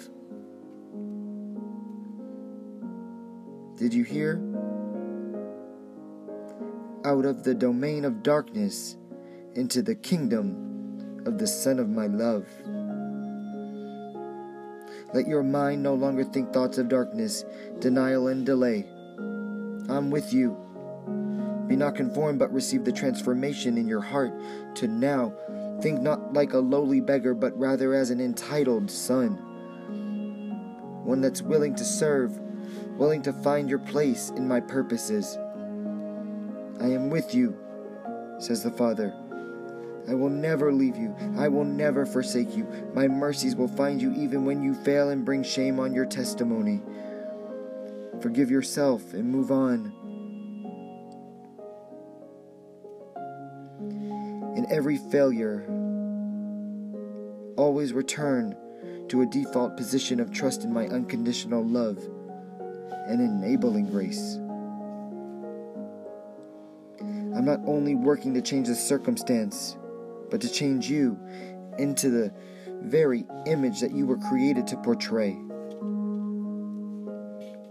Did 3.77 3.93
you 3.93 4.03
hear? 4.03 4.33
Out 7.05 7.23
of 7.23 7.45
the 7.45 7.55
domain 7.55 8.03
of 8.03 8.21
darkness 8.21 8.97
into 9.55 9.81
the 9.81 9.95
kingdom 9.95 11.23
of 11.25 11.37
the 11.37 11.47
Son 11.47 11.79
of 11.79 11.87
my 11.87 12.07
love. 12.07 12.49
Let 15.13 15.25
your 15.25 15.43
mind 15.43 15.81
no 15.81 15.93
longer 15.93 16.25
think 16.25 16.51
thoughts 16.51 16.77
of 16.77 16.89
darkness, 16.89 17.45
denial, 17.79 18.27
and 18.27 18.45
delay. 18.45 18.85
I'm 19.87 20.11
with 20.11 20.33
you. 20.33 20.68
Be 21.69 21.75
not 21.75 21.95
conformed, 21.95 22.39
but 22.39 22.51
receive 22.51 22.83
the 22.83 22.91
transformation 22.91 23.77
in 23.77 23.87
your 23.87 24.01
heart 24.01 24.33
to 24.75 24.87
now 24.87 25.31
think 25.81 26.01
not 26.01 26.33
like 26.33 26.53
a 26.53 26.59
lowly 26.59 26.99
beggar, 26.99 27.35
but 27.35 27.57
rather 27.57 27.93
as 27.93 28.09
an 28.09 28.19
entitled 28.19 28.89
son. 28.89 29.35
One 31.05 31.21
that's 31.21 31.43
willing 31.43 31.75
to 31.75 31.85
serve, 31.85 32.37
willing 32.97 33.21
to 33.21 33.31
find 33.31 33.69
your 33.69 33.79
place 33.79 34.31
in 34.31 34.47
my 34.47 34.59
purposes. 34.59 35.37
I 36.81 36.87
am 36.87 37.11
with 37.11 37.35
you, 37.35 37.55
says 38.39 38.63
the 38.63 38.71
Father. 38.71 39.13
I 40.07 40.15
will 40.15 40.29
never 40.29 40.73
leave 40.73 40.97
you. 40.97 41.15
I 41.37 41.49
will 41.49 41.65
never 41.65 42.03
forsake 42.03 42.57
you. 42.57 42.65
My 42.95 43.07
mercies 43.07 43.55
will 43.55 43.67
find 43.67 44.01
you 44.01 44.11
even 44.15 44.43
when 44.43 44.63
you 44.63 44.73
fail 44.73 45.09
and 45.09 45.23
bring 45.23 45.43
shame 45.43 45.79
on 45.79 45.93
your 45.93 46.07
testimony. 46.07 46.81
Forgive 48.21 48.49
yourself 48.49 49.13
and 49.13 49.29
move 49.29 49.51
on. 49.51 49.93
Every 54.79 54.97
failure, 55.11 55.65
always 57.57 57.91
return 57.91 58.55
to 59.09 59.21
a 59.21 59.25
default 59.25 59.75
position 59.75 60.21
of 60.21 60.31
trust 60.31 60.63
in 60.63 60.71
my 60.71 60.87
unconditional 60.87 61.61
love 61.65 61.97
and 63.05 63.19
enabling 63.19 63.91
grace. 63.91 64.35
I'm 67.01 67.43
not 67.43 67.59
only 67.67 67.93
working 67.93 68.33
to 68.35 68.41
change 68.41 68.69
the 68.69 68.75
circumstance, 68.75 69.75
but 70.31 70.39
to 70.39 70.49
change 70.49 70.89
you 70.89 71.19
into 71.77 72.09
the 72.09 72.33
very 72.81 73.25
image 73.47 73.81
that 73.81 73.91
you 73.91 74.07
were 74.07 74.17
created 74.29 74.65
to 74.67 74.77
portray. 74.77 75.37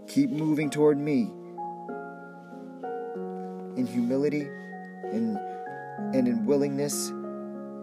Keep 0.07 0.29
moving 0.29 0.69
toward 0.69 0.99
me 0.99 1.21
in 3.77 3.87
humility 3.87 4.47
and, 5.11 5.39
and 6.13 6.27
in 6.27 6.45
willingness 6.45 7.09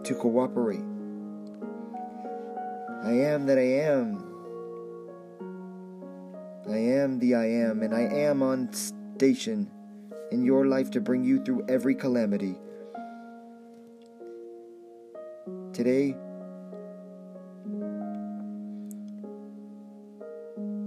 to 0.03 0.15
cooperate. 0.15 0.83
I 3.03 3.11
am 3.11 3.45
that 3.45 3.57
I 3.57 3.67
am. 3.83 4.23
I 6.69 6.77
am 6.77 7.19
the 7.19 7.35
I 7.35 7.45
am, 7.45 7.81
and 7.81 7.95
I 7.95 8.01
am 8.01 8.43
on 8.43 8.73
station 8.73 9.71
in 10.31 10.43
your 10.43 10.65
life 10.65 10.91
to 10.91 11.01
bring 11.01 11.23
you 11.23 11.41
through 11.43 11.65
every 11.69 11.95
calamity. 11.95 12.55
Today, 15.71 16.15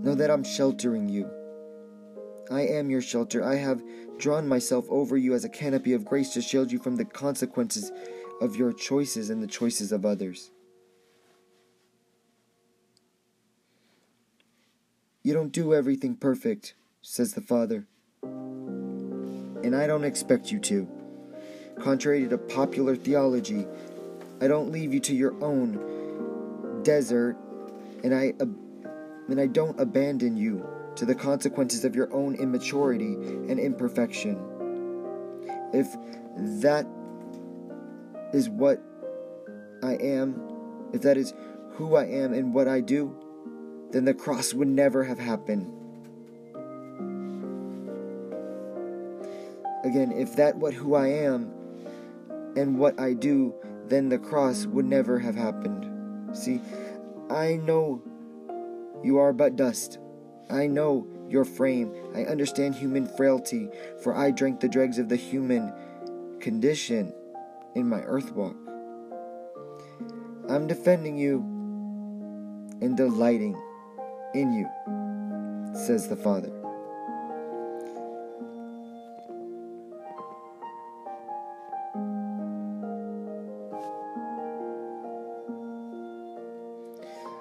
know 0.03 0.14
that 0.14 0.31
I'm 0.31 0.45
sheltering 0.45 1.09
you. 1.09 1.31
I 2.50 2.62
am 2.62 2.90
your 2.90 3.00
shelter. 3.00 3.44
I 3.44 3.56
have 3.56 3.82
drawn 4.18 4.48
myself 4.48 4.86
over 4.90 5.16
you 5.16 5.34
as 5.34 5.44
a 5.44 5.48
canopy 5.48 5.92
of 5.92 6.04
grace 6.04 6.32
to 6.34 6.42
shield 6.42 6.72
you 6.72 6.78
from 6.78 6.96
the 6.96 7.04
consequences 7.04 7.92
of 8.40 8.56
your 8.56 8.72
choices 8.72 9.30
and 9.30 9.42
the 9.42 9.46
choices 9.46 9.92
of 9.92 10.04
others. 10.04 10.50
You 15.22 15.32
don't 15.32 15.52
do 15.52 15.74
everything 15.74 16.16
perfect, 16.16 16.74
says 17.02 17.34
the 17.34 17.40
Father. 17.40 17.86
And 18.22 19.76
I 19.76 19.86
don't 19.86 20.04
expect 20.04 20.50
you 20.50 20.58
to. 20.60 20.88
Contrary 21.78 22.26
to 22.26 22.36
popular 22.36 22.96
theology, 22.96 23.66
I 24.40 24.48
don't 24.48 24.72
leave 24.72 24.92
you 24.92 25.00
to 25.00 25.14
your 25.14 25.34
own 25.42 26.82
desert, 26.82 27.36
and 28.02 28.14
I 28.14 28.34
ab- 28.40 28.58
and 29.28 29.40
I 29.40 29.46
don't 29.46 29.78
abandon 29.78 30.36
you 30.36 30.66
to 31.00 31.06
the 31.06 31.14
consequences 31.14 31.86
of 31.86 31.96
your 31.96 32.12
own 32.12 32.34
immaturity 32.34 33.14
and 33.14 33.58
imperfection. 33.58 34.36
If 35.72 35.86
that 36.60 36.86
is 38.34 38.50
what 38.50 38.82
I 39.82 39.94
am, 39.94 40.90
if 40.92 41.00
that 41.00 41.16
is 41.16 41.32
who 41.70 41.96
I 41.96 42.04
am 42.04 42.34
and 42.34 42.52
what 42.52 42.68
I 42.68 42.82
do, 42.82 43.16
then 43.92 44.04
the 44.04 44.12
cross 44.12 44.52
would 44.52 44.68
never 44.68 45.02
have 45.02 45.18
happened. 45.18 45.72
Again, 49.82 50.12
if 50.12 50.36
that 50.36 50.54
what 50.56 50.74
who 50.74 50.94
I 50.94 51.06
am 51.06 51.50
and 52.56 52.78
what 52.78 53.00
I 53.00 53.14
do, 53.14 53.54
then 53.86 54.10
the 54.10 54.18
cross 54.18 54.66
would 54.66 54.84
never 54.84 55.18
have 55.18 55.34
happened. 55.34 56.36
See, 56.36 56.60
I 57.30 57.56
know 57.56 58.02
you 59.02 59.16
are 59.16 59.32
but 59.32 59.56
dust. 59.56 59.98
I 60.50 60.66
know 60.66 61.06
your 61.28 61.44
frame. 61.44 61.94
I 62.14 62.24
understand 62.24 62.74
human 62.74 63.06
frailty, 63.06 63.68
for 64.02 64.14
I 64.14 64.30
drank 64.30 64.60
the 64.60 64.68
dregs 64.68 64.98
of 64.98 65.08
the 65.08 65.16
human 65.16 65.72
condition 66.40 67.14
in 67.74 67.88
my 67.88 68.00
earth 68.02 68.32
walk. 68.32 68.56
I'm 70.48 70.66
defending 70.66 71.16
you 71.16 71.38
and 72.80 72.96
delighting 72.96 73.56
in 74.34 74.52
you, 74.52 74.68
says 75.74 76.08
the 76.08 76.16
Father. 76.16 76.50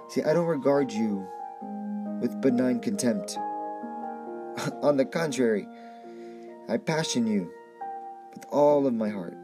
See, 0.10 0.24
I 0.24 0.34
don't 0.34 0.48
regard 0.48 0.92
you 0.92 1.28
with 2.20 2.42
benign 2.42 2.80
contempt. 2.80 3.38
On 4.82 4.98
the 4.98 5.06
contrary, 5.06 5.68
I 6.68 6.78
passion 6.78 7.26
you 7.28 7.52
with 8.34 8.46
all 8.52 8.86
of 8.86 8.94
my 8.94 9.10
heart. 9.10 9.38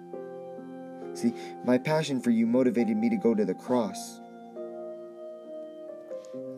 See, 1.14 1.34
my 1.64 1.78
passion 1.78 2.22
for 2.22 2.30
you 2.30 2.46
motivated 2.46 2.98
me 2.98 3.10
to 3.10 3.18
go 3.18 3.34
to 3.34 3.46
the 3.46 3.54
cross. 3.54 4.20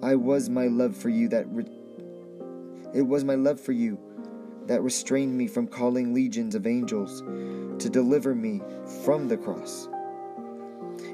I 0.02 0.16
was 0.16 0.50
my 0.50 0.68
love 0.68 0.96
for 0.96 1.10
you 1.10 1.28
that 1.30 1.48
re- 1.50 1.66
it 2.94 3.04
was 3.04 3.24
my 3.24 3.36
love 3.36 3.60
for 3.60 3.72
you 3.72 4.00
that 4.66 4.82
restrained 4.82 5.38
me 5.38 5.48
from 5.48 5.68
calling 5.68 6.14
legions 6.14 6.56
of 6.56 6.66
angels 6.66 7.22
to 7.82 7.90
deliver 7.90 8.34
me 8.34 8.62
from 9.04 9.28
the 9.28 9.38
cross. 9.38 9.88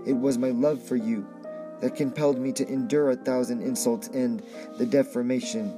It 0.05 0.13
was 0.13 0.37
my 0.37 0.49
love 0.49 0.81
for 0.81 0.95
you 0.95 1.27
that 1.83 1.97
compelled 1.97 2.39
me 2.39 2.53
to 2.53 2.65
endure 2.69 3.09
a 3.09 3.15
thousand 3.17 3.61
insults 3.61 4.07
and 4.07 4.41
the 4.77 4.85
deformation 4.85 5.77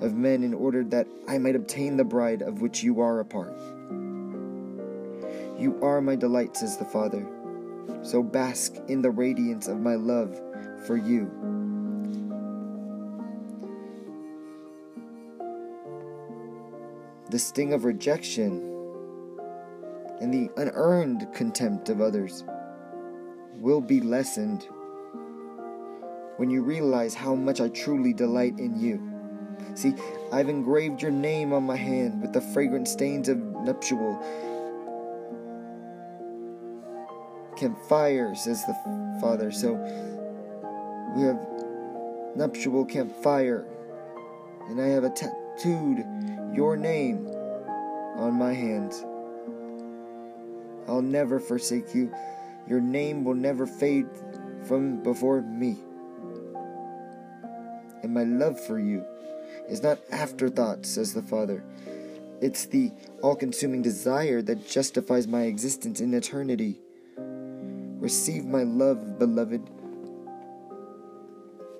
of 0.00 0.14
men 0.14 0.42
in 0.42 0.54
order 0.54 0.82
that 0.82 1.06
I 1.28 1.36
might 1.36 1.54
obtain 1.54 1.98
the 1.98 2.04
bride 2.04 2.40
of 2.40 2.62
which 2.62 2.82
you 2.82 3.02
are 3.02 3.20
a 3.20 3.26
part. 3.26 3.52
You 5.58 5.78
are 5.82 6.00
my 6.00 6.16
delight, 6.16 6.56
says 6.56 6.78
the 6.78 6.86
Father. 6.86 7.26
So 8.00 8.22
bask 8.22 8.76
in 8.88 9.02
the 9.02 9.10
radiance 9.10 9.68
of 9.68 9.80
my 9.80 9.96
love 9.96 10.40
for 10.86 10.96
you. 10.96 11.30
The 17.28 17.38
sting 17.38 17.74
of 17.74 17.84
rejection 17.84 18.62
and 20.22 20.32
the 20.32 20.48
unearned 20.56 21.26
contempt 21.34 21.90
of 21.90 22.00
others 22.00 22.44
will 23.56 23.82
be 23.82 24.00
lessened 24.00 24.66
when 26.36 26.50
you 26.50 26.62
realize 26.62 27.14
how 27.14 27.34
much 27.34 27.60
I 27.60 27.68
truly 27.68 28.12
delight 28.12 28.58
in 28.58 28.78
you. 28.78 29.00
See, 29.74 29.94
I've 30.32 30.48
engraved 30.48 31.02
your 31.02 31.10
name 31.10 31.52
on 31.52 31.64
my 31.64 31.76
hand 31.76 32.22
with 32.22 32.32
the 32.32 32.40
fragrant 32.40 32.88
stains 32.88 33.28
of 33.28 33.38
nuptial 33.38 34.18
camphire, 37.56 38.34
says 38.36 38.64
the 38.66 39.18
Father. 39.20 39.50
So 39.50 39.74
we 41.16 41.22
have 41.22 41.38
nuptial 42.36 42.84
camphire, 42.84 43.64
and 44.68 44.80
I 44.80 44.86
have 44.86 45.04
a 45.04 45.10
tattooed 45.10 46.04
your 46.52 46.76
name 46.76 47.26
on 48.16 48.34
my 48.34 48.52
hands. 48.52 49.04
I'll 50.86 51.02
never 51.02 51.40
forsake 51.40 51.94
you. 51.94 52.14
Your 52.68 52.80
name 52.80 53.24
will 53.24 53.34
never 53.34 53.66
fade 53.66 54.06
from 54.66 55.02
before 55.02 55.42
me 55.42 55.78
and 58.04 58.12
my 58.12 58.24
love 58.24 58.60
for 58.60 58.78
you 58.78 59.02
is 59.66 59.82
not 59.82 59.98
afterthought, 60.12 60.84
says 60.84 61.14
the 61.14 61.22
Father. 61.22 61.64
It's 62.42 62.66
the 62.66 62.92
all 63.22 63.34
consuming 63.34 63.80
desire 63.80 64.42
that 64.42 64.68
justifies 64.68 65.26
my 65.26 65.44
existence 65.44 66.00
in 66.00 66.12
eternity. 66.12 66.80
Receive 67.16 68.44
my 68.44 68.62
love, 68.62 69.18
beloved, 69.18 69.62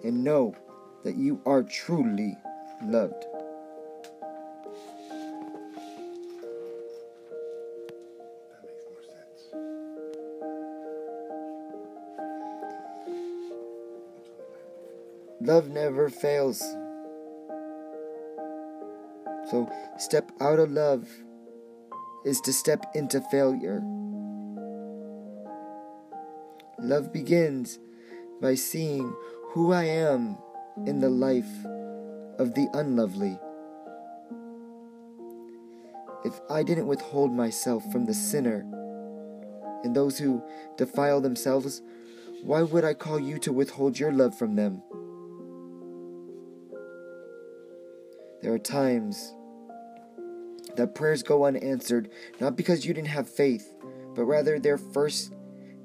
and 0.02 0.24
know 0.24 0.56
that 1.04 1.16
you 1.16 1.42
are 1.44 1.62
truly 1.62 2.38
loved. 2.82 3.26
Love 15.44 15.68
never 15.68 16.08
fails. 16.08 16.60
So, 19.50 19.70
step 19.98 20.32
out 20.40 20.58
of 20.58 20.72
love 20.72 21.06
is 22.24 22.40
to 22.40 22.52
step 22.54 22.86
into 22.94 23.20
failure. 23.30 23.82
Love 26.78 27.12
begins 27.12 27.78
by 28.40 28.54
seeing 28.54 29.14
who 29.50 29.70
I 29.70 29.84
am 29.84 30.38
in 30.86 31.00
the 31.00 31.10
life 31.10 31.66
of 32.38 32.54
the 32.54 32.66
unlovely. 32.72 33.38
If 36.24 36.40
I 36.48 36.62
didn't 36.62 36.86
withhold 36.86 37.34
myself 37.34 37.84
from 37.92 38.06
the 38.06 38.14
sinner 38.14 38.60
and 39.84 39.94
those 39.94 40.16
who 40.16 40.42
defile 40.78 41.20
themselves, 41.20 41.82
why 42.42 42.62
would 42.62 42.86
I 42.86 42.94
call 42.94 43.20
you 43.20 43.38
to 43.40 43.52
withhold 43.52 43.98
your 43.98 44.10
love 44.10 44.34
from 44.38 44.56
them? 44.56 44.82
There 48.44 48.52
are 48.52 48.58
times 48.58 49.32
that 50.76 50.94
prayers 50.94 51.22
go 51.22 51.46
unanswered, 51.46 52.10
not 52.42 52.56
because 52.56 52.84
you 52.84 52.92
didn't 52.92 53.08
have 53.08 53.26
faith, 53.26 53.74
but 54.14 54.24
rather 54.24 54.58
there 54.58 54.76
first 54.76 55.32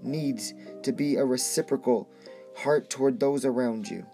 needs 0.04 0.54
to 0.84 0.92
be 0.92 1.16
a 1.16 1.24
reciprocal 1.24 2.10
heart 2.58 2.90
toward 2.90 3.18
those 3.18 3.46
around 3.46 3.88
you. 3.88 4.06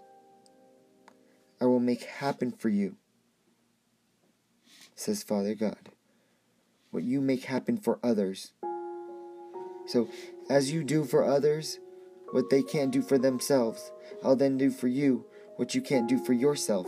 I 1.60 1.64
will 1.64 1.80
make 1.80 2.04
happen 2.04 2.52
for 2.52 2.68
you, 2.68 2.94
says 4.94 5.24
Father 5.24 5.56
God. 5.56 5.90
What 6.92 7.02
you 7.02 7.20
make 7.20 7.46
happen 7.46 7.76
for 7.76 7.98
others. 8.00 8.52
So, 9.86 10.08
as 10.48 10.70
you 10.70 10.84
do 10.84 11.02
for 11.02 11.24
others 11.24 11.80
what 12.30 12.50
they 12.50 12.62
can't 12.62 12.92
do 12.92 13.02
for 13.02 13.18
themselves, 13.18 13.90
I'll 14.22 14.36
then 14.36 14.56
do 14.56 14.70
for 14.70 14.86
you 14.86 15.24
what 15.56 15.74
you 15.74 15.80
can't 15.82 16.08
do 16.08 16.24
for 16.24 16.32
yourself. 16.32 16.86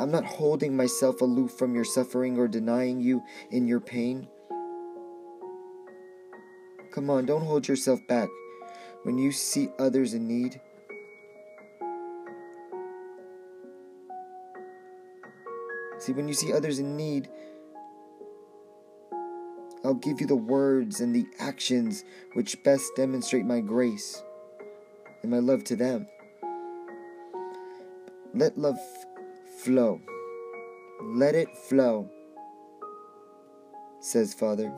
I'm 0.00 0.10
not 0.10 0.24
holding 0.24 0.76
myself 0.76 1.20
aloof 1.20 1.52
from 1.52 1.74
your 1.74 1.84
suffering 1.84 2.38
or 2.38 2.48
denying 2.48 3.00
you 3.00 3.22
in 3.50 3.68
your 3.68 3.80
pain. 3.80 4.26
Come 6.92 7.08
on, 7.08 7.26
don't 7.26 7.44
hold 7.44 7.68
yourself 7.68 8.00
back. 8.08 8.28
When 9.04 9.18
you 9.18 9.32
see 9.32 9.68
others 9.78 10.14
in 10.14 10.28
need, 10.28 10.60
see, 15.98 16.12
when 16.12 16.28
you 16.28 16.34
see 16.34 16.52
others 16.52 16.78
in 16.78 16.96
need, 16.96 17.28
I'll 19.84 19.94
give 19.94 20.20
you 20.20 20.26
the 20.26 20.36
words 20.36 21.00
and 21.00 21.14
the 21.14 21.26
actions 21.40 22.04
which 22.34 22.62
best 22.62 22.94
demonstrate 22.94 23.44
my 23.44 23.60
grace 23.60 24.22
and 25.22 25.30
my 25.30 25.38
love 25.38 25.64
to 25.64 25.76
them. 25.76 26.06
Let 28.34 28.56
love 28.56 28.78
flow. 29.64 30.00
Let 31.00 31.34
it 31.34 31.56
flow, 31.56 32.10
says 34.00 34.34
Father. 34.34 34.72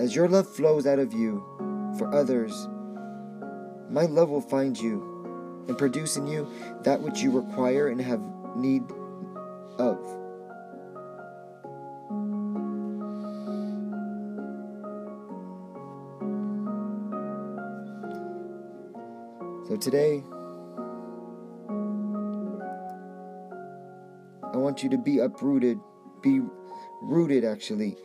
As 0.00 0.16
your 0.16 0.28
love 0.28 0.48
flows 0.48 0.86
out 0.86 0.98
of 0.98 1.12
you 1.12 1.44
for 1.98 2.14
others, 2.14 2.68
my 3.90 4.06
love 4.06 4.30
will 4.30 4.40
find 4.40 4.78
you 4.78 5.64
and 5.68 5.76
produce 5.76 6.16
in 6.16 6.26
you 6.26 6.48
that 6.84 7.00
which 7.00 7.20
you 7.20 7.30
require 7.30 7.88
and 7.88 8.00
have 8.00 8.22
need 8.56 8.82
of. 9.78 9.98
So 19.68 19.76
today, 19.76 20.24
I 24.52 24.56
want 24.56 24.82
you 24.82 24.90
to 24.90 24.98
be 24.98 25.18
uprooted, 25.18 25.78
be 26.22 26.40
rooted 27.02 27.44
actually, 27.44 27.96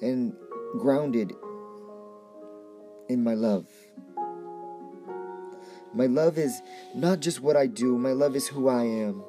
and 0.00 0.34
grounded 0.78 1.32
in 3.08 3.22
my 3.22 3.34
love. 3.34 3.66
My 5.94 6.06
love 6.06 6.38
is 6.38 6.60
not 6.94 7.20
just 7.20 7.40
what 7.40 7.56
I 7.56 7.66
do, 7.66 7.98
my 7.98 8.12
love 8.12 8.34
is 8.34 8.48
who 8.48 8.68
I 8.68 8.84
am. 8.84 9.22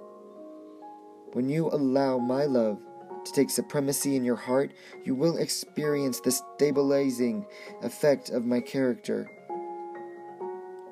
When 1.33 1.49
you 1.49 1.69
allow 1.69 2.17
my 2.19 2.45
love 2.45 2.79
to 3.25 3.31
take 3.33 3.49
supremacy 3.49 4.15
in 4.15 4.23
your 4.23 4.35
heart, 4.35 4.71
you 5.03 5.15
will 5.15 5.37
experience 5.37 6.19
the 6.19 6.31
stabilizing 6.31 7.45
effect 7.81 8.29
of 8.29 8.45
my 8.45 8.61
character. 8.61 9.29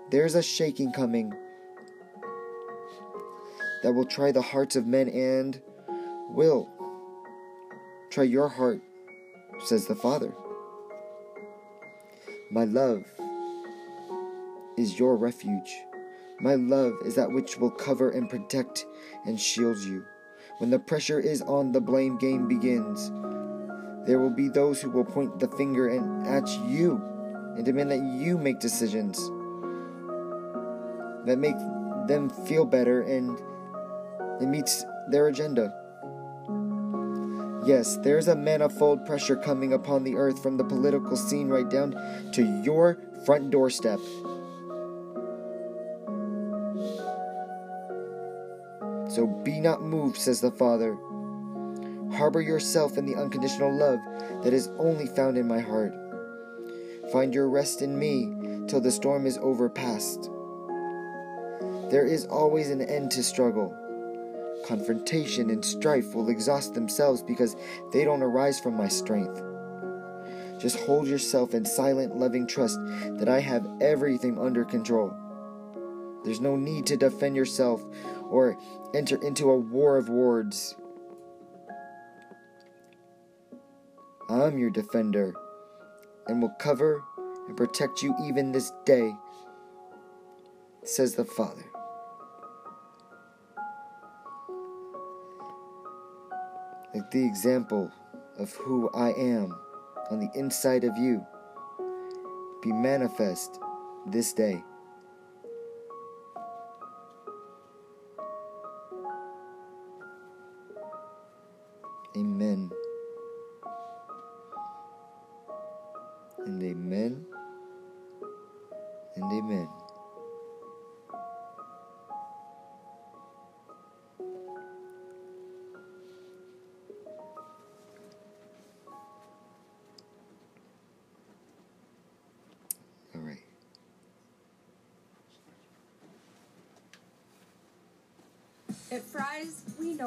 There's 0.10 0.36
a 0.36 0.44
shaking 0.44 0.92
coming 0.92 1.34
that 3.84 3.94
will 3.94 4.06
try 4.06 4.32
the 4.32 4.42
hearts 4.42 4.76
of 4.76 4.86
men 4.86 5.08
and 5.10 5.62
will 6.34 6.70
try 8.10 8.24
your 8.24 8.48
heart, 8.48 8.82
says 9.66 9.88
the 9.88 9.96
Father. 9.96 10.34
My 12.52 12.66
love 12.66 13.04
is 14.78 14.98
your 15.00 15.16
refuge. 15.16 15.72
My 16.42 16.56
love 16.56 16.94
is 17.06 17.16
that 17.16 17.32
which 17.32 17.58
will 17.58 17.72
cover 17.72 18.10
and 18.10 18.30
protect 18.30 18.86
and 19.26 19.40
shield 19.40 19.78
you. 19.80 20.04
When 20.58 20.70
the 20.70 20.80
pressure 20.80 21.20
is 21.20 21.42
on, 21.42 21.72
the 21.72 21.82
blame 21.82 22.18
game 22.18 22.48
begins. 22.48 23.12
There 24.06 24.20
will 24.20 24.32
be 24.32 24.50
those 24.50 24.82
who 24.82 24.90
will 24.90 25.06
point 25.06 25.40
the 25.40 25.48
finger 25.50 25.88
and 25.90 26.28
at 26.28 26.50
you 26.68 27.02
and 27.56 27.64
demand 27.64 27.92
that 27.92 28.04
you 28.04 28.38
make 28.38 28.60
decisions 28.60 29.18
that 31.26 31.38
make 31.38 31.58
them 32.08 32.30
feel 32.46 32.66
better 32.66 33.02
and 33.02 33.40
it 34.42 34.48
meets 34.48 34.84
their 35.10 35.28
agenda. 35.28 35.74
Yes, 37.64 37.98
there's 37.98 38.28
a 38.28 38.36
manifold 38.36 39.06
pressure 39.06 39.36
coming 39.36 39.74
upon 39.74 40.04
the 40.04 40.16
earth 40.16 40.42
from 40.42 40.58
the 40.58 40.64
political 40.64 41.16
scene 41.16 41.48
right 41.48 41.70
down 41.70 41.92
to 42.34 42.62
your 42.64 42.98
front 43.24 43.52
doorstep. 43.52 44.00
So 49.10 49.28
be 49.44 49.60
not 49.60 49.84
moved, 49.84 50.18
says 50.18 50.42
the 50.42 50.52
Father. 50.52 50.98
Harbor 52.14 52.42
yourself 52.42 52.98
in 52.98 53.06
the 53.06 53.16
unconditional 53.16 53.78
love 53.78 54.00
that 54.44 54.54
is 54.54 54.70
only 54.80 55.06
found 55.06 55.38
in 55.38 55.48
my 55.48 55.60
heart. 55.60 55.94
Find 57.12 57.34
your 57.34 57.50
rest 57.50 57.82
in 57.82 57.98
me 57.98 58.34
till 58.68 58.82
the 58.82 58.92
storm 58.92 59.28
is 59.28 59.38
overpast. 59.38 60.30
There 61.92 62.08
is 62.08 62.26
always 62.26 62.70
an 62.70 62.82
end 62.82 63.12
to 63.12 63.24
struggle. 63.24 63.78
Confrontation 64.66 65.50
and 65.50 65.64
strife 65.64 66.14
will 66.14 66.30
exhaust 66.30 66.74
themselves 66.74 67.24
because 67.24 67.56
they 67.92 68.04
don't 68.04 68.24
arise 68.24 68.60
from 68.60 68.76
my 68.76 68.88
strength. 68.88 69.42
Just 70.60 70.80
hold 70.82 71.08
yourself 71.08 71.54
in 71.54 71.66
silent, 71.66 72.16
loving 72.16 72.46
trust 72.46 72.80
that 73.18 73.28
I 73.28 73.40
have 73.40 73.68
everything 73.82 74.38
under 74.38 74.64
control. 74.64 75.12
There's 76.24 76.40
no 76.40 76.56
need 76.56 76.86
to 76.88 76.98
defend 76.98 77.36
yourself 77.36 77.84
or 78.30 78.58
enter 78.94 79.20
into 79.24 79.50
a 79.50 79.58
war 79.58 79.98
of 79.98 80.10
words. 80.10 80.76
I'm 84.30 84.60
your 84.60 84.70
defender 84.70 85.34
and 86.28 86.42
will 86.42 86.56
cover 86.60 87.04
and 87.48 87.58
protect 87.58 88.04
you 88.04 88.16
even 88.24 88.52
this 88.52 88.72
day, 88.86 89.16
says 90.84 91.16
the 91.16 91.26
Father. 91.26 91.71
Like 96.94 97.10
the 97.12 97.26
example 97.26 97.92
of 98.38 98.52
who 98.54 98.90
I 98.94 99.12
am 99.14 99.58
on 100.10 100.20
the 100.20 100.30
inside 100.36 100.84
of 100.84 100.98
you 100.98 101.26
be 102.62 102.72
manifest 102.72 103.60
this 104.08 104.34
day. 104.34 104.64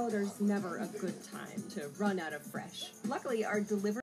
Know 0.04 0.10
there's 0.10 0.40
never 0.40 0.78
a 0.78 0.86
good 0.98 1.14
time 1.32 1.62
to 1.70 1.88
run 1.98 2.18
out 2.18 2.32
of 2.32 2.42
fresh. 2.42 2.90
Luckily, 3.08 3.44
our 3.44 3.60
delivery 3.60 4.02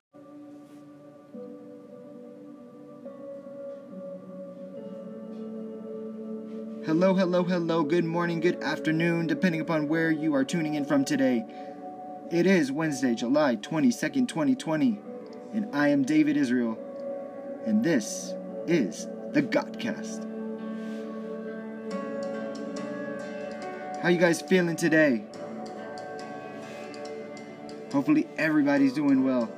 Hello, 6.84 7.14
hello, 7.14 7.44
hello. 7.44 7.84
Good 7.84 8.04
morning, 8.04 8.40
good 8.40 8.60
afternoon, 8.62 9.28
depending 9.28 9.60
upon 9.60 9.88
where 9.88 10.10
you 10.10 10.34
are 10.34 10.44
tuning 10.44 10.74
in 10.74 10.84
from 10.84 11.04
today. 11.04 11.44
It 12.32 12.46
is 12.46 12.72
Wednesday, 12.72 13.14
July 13.14 13.56
22nd, 13.56 14.26
2020, 14.26 14.98
and 15.54 15.74
I 15.74 15.88
am 15.88 16.02
David 16.02 16.36
Israel, 16.36 16.76
and 17.64 17.84
this 17.84 18.34
is 18.66 19.06
the 19.32 19.42
Godcast. 19.42 20.28
How 24.02 24.08
you 24.08 24.18
guys 24.18 24.42
feeling 24.42 24.76
today? 24.76 25.24
Hopefully 27.92 28.26
everybody's 28.38 28.94
doing 28.94 29.22
well. 29.22 29.50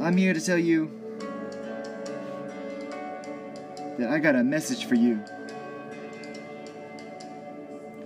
I'm 0.00 0.16
here 0.16 0.32
to 0.32 0.40
tell 0.40 0.56
you 0.56 0.88
that 3.98 4.08
I 4.08 4.20
got 4.20 4.36
a 4.36 4.44
message 4.44 4.84
for 4.84 4.94
you. 4.94 5.22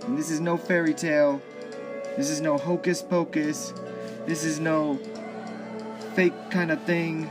And 0.01 0.17
this 0.17 0.31
is 0.31 0.39
no 0.39 0.57
fairy 0.57 0.95
tale. 0.95 1.39
This 2.17 2.31
is 2.31 2.41
no 2.41 2.57
hocus 2.57 3.03
pocus. 3.03 3.71
This 4.25 4.43
is 4.43 4.59
no 4.59 4.99
fake 6.15 6.33
kind 6.49 6.71
of 6.71 6.81
thing. 6.83 7.29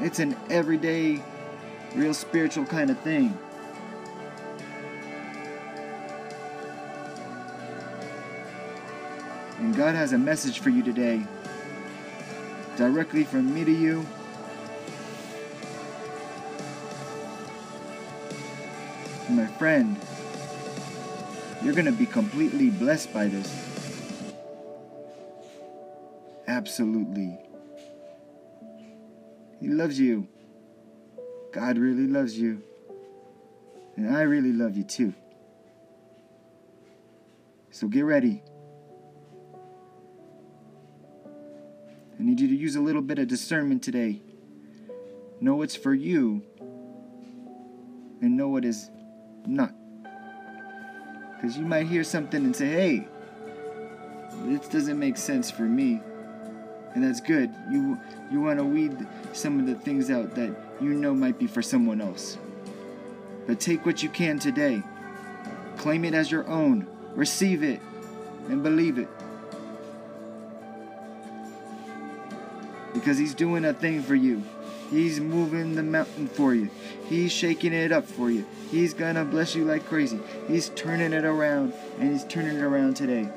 It's 0.00 0.18
an 0.18 0.36
everyday, 0.50 1.22
real 1.94 2.14
spiritual 2.14 2.66
kind 2.66 2.90
of 2.90 2.98
thing. 3.00 3.38
God 9.76 9.94
has 9.94 10.14
a 10.14 10.18
message 10.18 10.60
for 10.60 10.70
you 10.70 10.82
today, 10.82 11.22
directly 12.78 13.24
from 13.24 13.52
me 13.52 13.62
to 13.62 13.70
you. 13.70 14.06
My 19.28 19.46
friend, 19.58 20.00
you're 21.62 21.74
going 21.74 21.84
to 21.84 21.92
be 21.92 22.06
completely 22.06 22.70
blessed 22.70 23.12
by 23.12 23.26
this. 23.26 23.52
Absolutely. 26.46 27.36
He 29.60 29.68
loves 29.68 30.00
you. 30.00 30.26
God 31.52 31.76
really 31.76 32.06
loves 32.06 32.38
you. 32.38 32.62
And 33.96 34.16
I 34.16 34.22
really 34.22 34.54
love 34.54 34.74
you 34.74 34.84
too. 34.84 35.12
So 37.70 37.88
get 37.88 38.06
ready. 38.06 38.42
Need 42.36 42.50
you 42.50 42.54
to 42.54 42.62
use 42.62 42.76
a 42.76 42.80
little 42.80 43.00
bit 43.00 43.18
of 43.18 43.28
discernment 43.28 43.82
today. 43.82 44.20
Know 45.40 45.56
what's 45.56 45.74
for 45.74 45.94
you 45.94 46.42
and 48.20 48.36
know 48.36 48.48
what 48.48 48.62
is 48.62 48.90
not. 49.46 49.72
Because 51.34 51.56
you 51.56 51.64
might 51.64 51.86
hear 51.86 52.04
something 52.04 52.44
and 52.44 52.54
say, 52.54 52.66
hey, 52.66 53.08
this 54.44 54.68
doesn't 54.68 54.98
make 54.98 55.16
sense 55.16 55.50
for 55.50 55.62
me. 55.62 56.02
And 56.94 57.02
that's 57.02 57.20
good. 57.20 57.54
You 57.70 57.98
you 58.30 58.40
want 58.40 58.58
to 58.58 58.64
weed 58.64 59.06
some 59.32 59.58
of 59.58 59.66
the 59.66 59.74
things 59.74 60.10
out 60.10 60.34
that 60.34 60.54
you 60.80 60.92
know 60.92 61.14
might 61.14 61.38
be 61.38 61.46
for 61.46 61.62
someone 61.62 62.02
else. 62.02 62.36
But 63.46 63.60
take 63.60 63.86
what 63.86 64.02
you 64.02 64.10
can 64.10 64.38
today. 64.38 64.82
Claim 65.78 66.04
it 66.04 66.12
as 66.12 66.30
your 66.30 66.46
own. 66.48 66.86
Receive 67.14 67.62
it 67.62 67.80
and 68.48 68.62
believe 68.62 68.98
it. 68.98 69.08
Because 73.06 73.18
he's 73.18 73.34
doing 73.34 73.64
a 73.64 73.72
thing 73.72 74.02
for 74.02 74.16
you. 74.16 74.42
He's 74.90 75.20
moving 75.20 75.76
the 75.76 75.82
mountain 75.84 76.26
for 76.26 76.52
you. 76.52 76.70
He's 77.08 77.30
shaking 77.30 77.72
it 77.72 77.92
up 77.92 78.04
for 78.04 78.32
you. 78.32 78.44
He's 78.72 78.94
gonna 78.94 79.24
bless 79.24 79.54
you 79.54 79.64
like 79.64 79.86
crazy. 79.86 80.18
He's 80.48 80.70
turning 80.70 81.12
it 81.12 81.24
around, 81.24 81.72
and 82.00 82.10
he's 82.10 82.24
turning 82.24 82.56
it 82.56 82.62
around 82.64 82.96
today. 82.96 83.28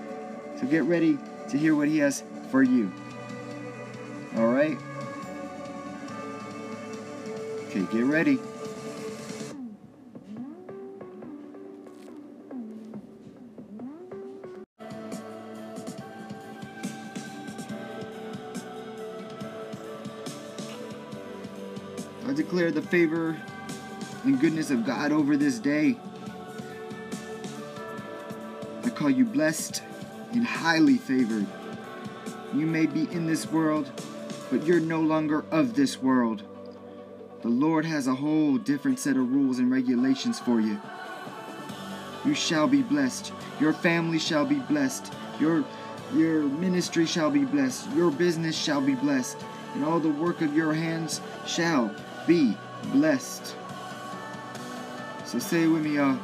So 0.59 0.65
get 0.65 0.85
ready 0.85 1.19
to 1.51 1.57
hear 1.59 1.75
what 1.75 1.87
he 1.87 1.99
has 1.99 2.23
for 2.49 2.63
you. 2.63 2.91
Alright? 4.35 4.79
Okay, 7.67 7.85
get 7.91 8.05
ready. 8.05 8.39
Declare 22.69 22.81
the 22.81 22.87
favor 22.87 23.37
and 24.23 24.39
goodness 24.39 24.69
of 24.69 24.85
God 24.85 25.11
over 25.11 25.37
this 25.37 25.59
day. 25.59 25.95
I 28.83 28.89
call 28.89 29.09
you 29.09 29.25
blessed 29.25 29.81
and 30.33 30.45
highly 30.45 30.97
favored. 30.97 31.45
You 32.53 32.65
may 32.65 32.85
be 32.85 33.03
in 33.11 33.25
this 33.25 33.51
world, 33.51 33.91
but 34.51 34.65
you're 34.65 34.79
no 34.79 35.01
longer 35.01 35.45
of 35.51 35.75
this 35.75 36.01
world. 36.01 36.43
The 37.41 37.49
Lord 37.49 37.85
has 37.85 38.07
a 38.07 38.15
whole 38.15 38.57
different 38.57 38.99
set 38.99 39.15
of 39.15 39.31
rules 39.31 39.59
and 39.59 39.71
regulations 39.71 40.39
for 40.39 40.59
you. 40.59 40.79
You 42.25 42.35
shall 42.35 42.67
be 42.67 42.81
blessed. 42.81 43.31
Your 43.59 43.73
family 43.73 44.19
shall 44.19 44.45
be 44.45 44.59
blessed. 44.59 45.13
Your 45.39 45.63
your 46.13 46.41
ministry 46.43 47.05
shall 47.05 47.29
be 47.29 47.45
blessed. 47.45 47.87
Your 47.91 48.09
business 48.09 48.57
shall 48.57 48.81
be 48.81 48.95
blessed. 48.95 49.37
And 49.75 49.85
all 49.85 49.99
the 49.99 50.09
work 50.09 50.41
of 50.41 50.55
your 50.55 50.73
hands 50.73 51.21
shall 51.45 51.93
be 52.29 52.55
blessed. 52.91 53.55
So 55.25 55.39
say 55.39 55.63
it 55.63 55.67
with 55.67 55.81
me, 55.81 55.95
y'all. 55.95 56.19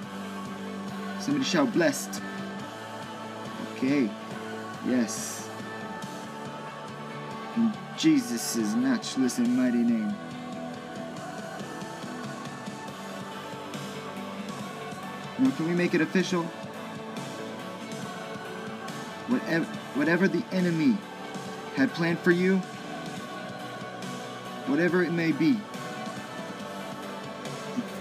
Somebody 1.20 1.43
shout 1.43 1.74
blessed. 1.74 2.22
Okay. 3.74 4.08
Yes. 4.88 5.49
In 7.56 7.74
Jesus' 7.97 8.76
matchless 8.76 9.39
and 9.39 9.58
mighty 9.58 9.80
name. 9.80 10.16
Now, 15.39 15.49
can 15.58 15.68
we 15.68 15.74
make 15.74 15.95
it 15.95 16.01
official? 16.01 16.43
Whatever, 19.28 19.66
whatever 19.95 20.28
the 20.28 20.43
enemy 20.51 20.99
had 21.76 21.91
planned 21.93 22.20
for 22.20 22.30
you, 22.30 22.58
whatever 24.68 25.03
it 25.03 25.12
may 25.12 25.32
be, 25.32 25.60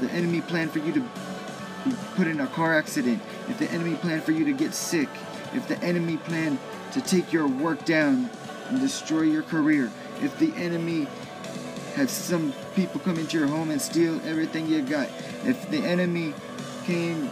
the 0.05 0.13
enemy 0.13 0.41
planned 0.43 0.71
for 0.71 0.81
you 0.81 0.93
to 0.93 1.01
be 1.01 1.95
put 2.15 2.27
in 2.27 2.41
a 2.41 2.47
car 2.49 2.77
accident, 2.77 3.23
if 3.49 3.59
the 3.59 3.71
enemy 3.71 3.95
planned 3.97 4.23
for 4.23 4.33
you 4.33 4.45
to 4.45 4.53
get 4.53 4.75
sick, 4.75 5.09
if 5.55 5.67
the 5.69 5.81
enemy 5.83 6.17
planned 6.19 6.59
to 6.93 7.01
take 7.01 7.33
your 7.33 7.47
work 7.47 7.85
down 7.85 8.29
and 8.69 8.81
destroy 8.81 9.23
your 9.23 9.43
career, 9.43 9.91
if 10.21 10.39
the 10.39 10.53
enemy 10.57 11.07
had 11.95 12.11
some 12.11 12.53
people 12.75 13.01
come 13.01 13.19
into 13.19 13.39
your 13.39 13.47
home 13.47 13.71
and 13.71 13.81
steal 13.81 14.21
everything 14.25 14.67
you 14.67 14.83
got, 14.83 15.09
if 15.45 15.71
the 15.71 15.79
enemy 15.79 16.35
came 16.85 17.31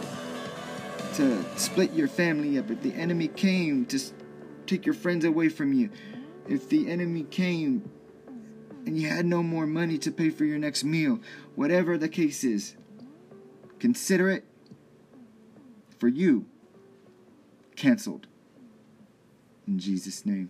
to 1.15 1.43
split 1.57 1.93
your 1.93 2.07
family 2.07 2.57
up, 2.57 2.71
if 2.71 2.81
the 2.81 2.93
enemy 2.95 3.27
came 3.27 3.85
to 3.85 3.99
take 4.65 4.85
your 4.85 4.95
friends 4.95 5.25
away 5.25 5.49
from 5.49 5.73
you, 5.73 5.89
if 6.47 6.69
the 6.69 6.89
enemy 6.89 7.23
came 7.23 7.89
and 8.85 8.97
you 8.97 9.07
had 9.07 9.25
no 9.25 9.43
more 9.43 9.65
money 9.65 9.97
to 9.97 10.11
pay 10.11 10.29
for 10.29 10.43
your 10.45 10.57
next 10.57 10.83
meal, 10.83 11.19
whatever 11.55 11.97
the 11.97 12.09
case 12.09 12.43
is, 12.43 12.75
consider 13.79 14.29
it 14.29 14.45
for 15.97 16.07
you 16.07 16.45
canceled. 17.75 18.27
In 19.67 19.79
Jesus' 19.79 20.25
name. 20.25 20.49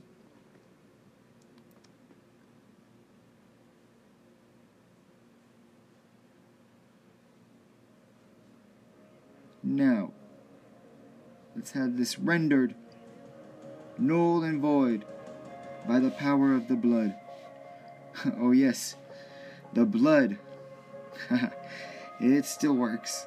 Now, 9.66 10.12
let's 11.56 11.72
have 11.72 11.98
this 11.98 12.20
rendered 12.20 12.76
null 13.98 14.44
and 14.44 14.62
void 14.62 15.06
by 15.88 16.00
the 16.00 16.12
power 16.12 16.54
of 16.54 16.68
the 16.68 16.76
blood. 16.76 17.16
oh, 18.40 18.52
yes, 18.52 18.96
the 19.74 19.86
blood. 19.86 20.38
it 22.20 22.46
still 22.46 22.74
works. 22.74 23.26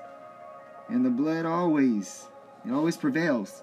And 0.89 1.05
the 1.05 1.11
blood 1.11 1.47
always, 1.47 2.29
it 2.67 2.73
always 2.73 2.97
prevails. 2.97 3.63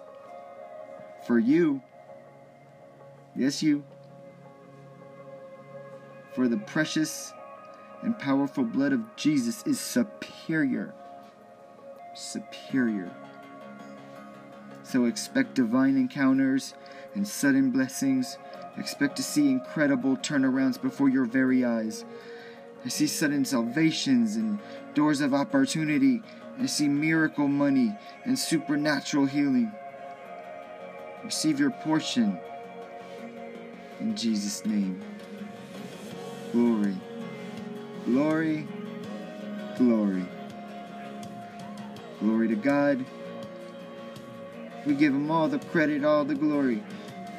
For 1.25 1.39
you. 1.39 1.81
Yes, 3.35 3.63
you. 3.63 3.83
For 6.33 6.47
the 6.47 6.57
precious 6.57 7.31
and 8.01 8.17
powerful 8.17 8.63
blood 8.63 8.91
of 8.91 9.15
Jesus 9.15 9.63
is 9.65 9.79
superior. 9.79 10.93
Superior. 12.13 13.09
So 14.83 15.05
expect 15.05 15.55
divine 15.55 15.95
encounters 15.95 16.73
and 17.15 17.27
sudden 17.27 17.71
blessings. 17.71 18.37
Expect 18.77 19.15
to 19.17 19.23
see 19.23 19.49
incredible 19.49 20.17
turnarounds 20.17 20.81
before 20.81 21.09
your 21.09 21.25
very 21.25 21.63
eyes. 21.63 22.03
I 22.85 22.89
see 22.89 23.07
sudden 23.07 23.45
salvations 23.45 24.35
and 24.35 24.59
doors 24.93 25.21
of 25.21 25.33
opportunity. 25.33 26.21
I 26.59 26.65
see 26.65 26.87
miracle 26.87 27.47
money 27.47 27.95
and 28.25 28.37
supernatural 28.37 29.25
healing. 29.25 29.71
Receive 31.23 31.59
your 31.59 31.71
portion 31.71 32.39
in 33.99 34.15
Jesus' 34.15 34.65
name. 34.65 35.01
Glory, 36.51 36.95
glory, 38.05 38.67
glory. 39.77 40.25
Glory 42.19 42.47
to 42.47 42.55
God. 42.55 43.05
We 44.85 44.93
give 44.95 45.13
Him 45.13 45.31
all 45.31 45.47
the 45.47 45.59
credit, 45.59 46.03
all 46.03 46.25
the 46.25 46.35
glory, 46.35 46.83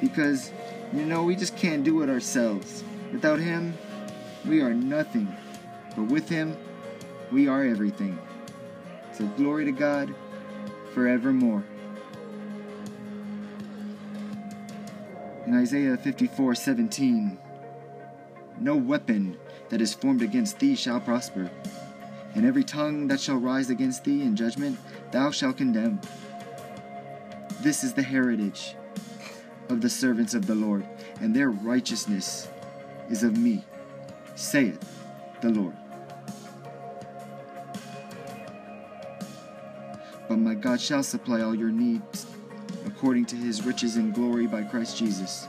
because, 0.00 0.50
you 0.92 1.04
know, 1.04 1.24
we 1.24 1.36
just 1.36 1.56
can't 1.56 1.84
do 1.84 2.02
it 2.02 2.08
ourselves. 2.08 2.82
Without 3.12 3.38
Him, 3.38 3.74
we 4.46 4.60
are 4.60 4.74
nothing. 4.74 5.34
but 5.96 6.04
with 6.04 6.28
Him, 6.28 6.56
we 7.30 7.48
are 7.48 7.64
everything. 7.64 8.18
So 9.12 9.26
glory 9.36 9.64
to 9.64 9.72
God 9.72 10.14
forevermore. 10.92 11.64
In 15.46 15.54
Isaiah 15.54 15.96
54 15.96 16.54
17, 16.54 17.38
no 18.60 18.76
weapon 18.76 19.36
that 19.68 19.80
is 19.80 19.94
formed 19.94 20.22
against 20.22 20.58
thee 20.58 20.74
shall 20.74 21.00
prosper, 21.00 21.50
and 22.34 22.44
every 22.44 22.64
tongue 22.64 23.08
that 23.08 23.20
shall 23.20 23.36
rise 23.36 23.70
against 23.70 24.04
thee 24.04 24.22
in 24.22 24.36
judgment 24.36 24.78
thou 25.10 25.30
shalt 25.30 25.56
condemn. 25.58 26.00
This 27.60 27.84
is 27.84 27.94
the 27.94 28.02
heritage 28.02 28.74
of 29.68 29.80
the 29.80 29.90
servants 29.90 30.34
of 30.34 30.46
the 30.46 30.54
Lord, 30.54 30.86
and 31.20 31.34
their 31.34 31.50
righteousness 31.50 32.48
is 33.10 33.22
of 33.22 33.36
me, 33.36 33.64
saith 34.34 34.80
the 35.40 35.50
Lord. 35.50 35.76
But 40.28 40.38
my 40.38 40.54
God 40.54 40.80
shall 40.80 41.02
supply 41.02 41.42
all 41.42 41.54
your 41.54 41.70
needs 41.70 42.26
according 42.86 43.26
to 43.26 43.36
his 43.36 43.64
riches 43.64 43.96
in 43.96 44.12
glory 44.12 44.46
by 44.46 44.62
Christ 44.62 44.96
Jesus. 44.96 45.46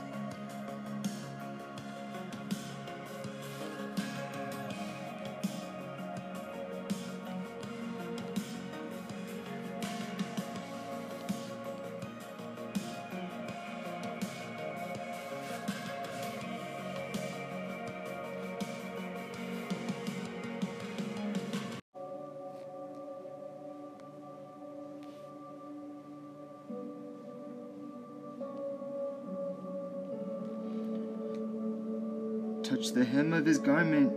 The 33.46 33.52
hem 33.52 33.54
of 33.54 33.54
his 33.54 33.58
garment, 33.58 34.12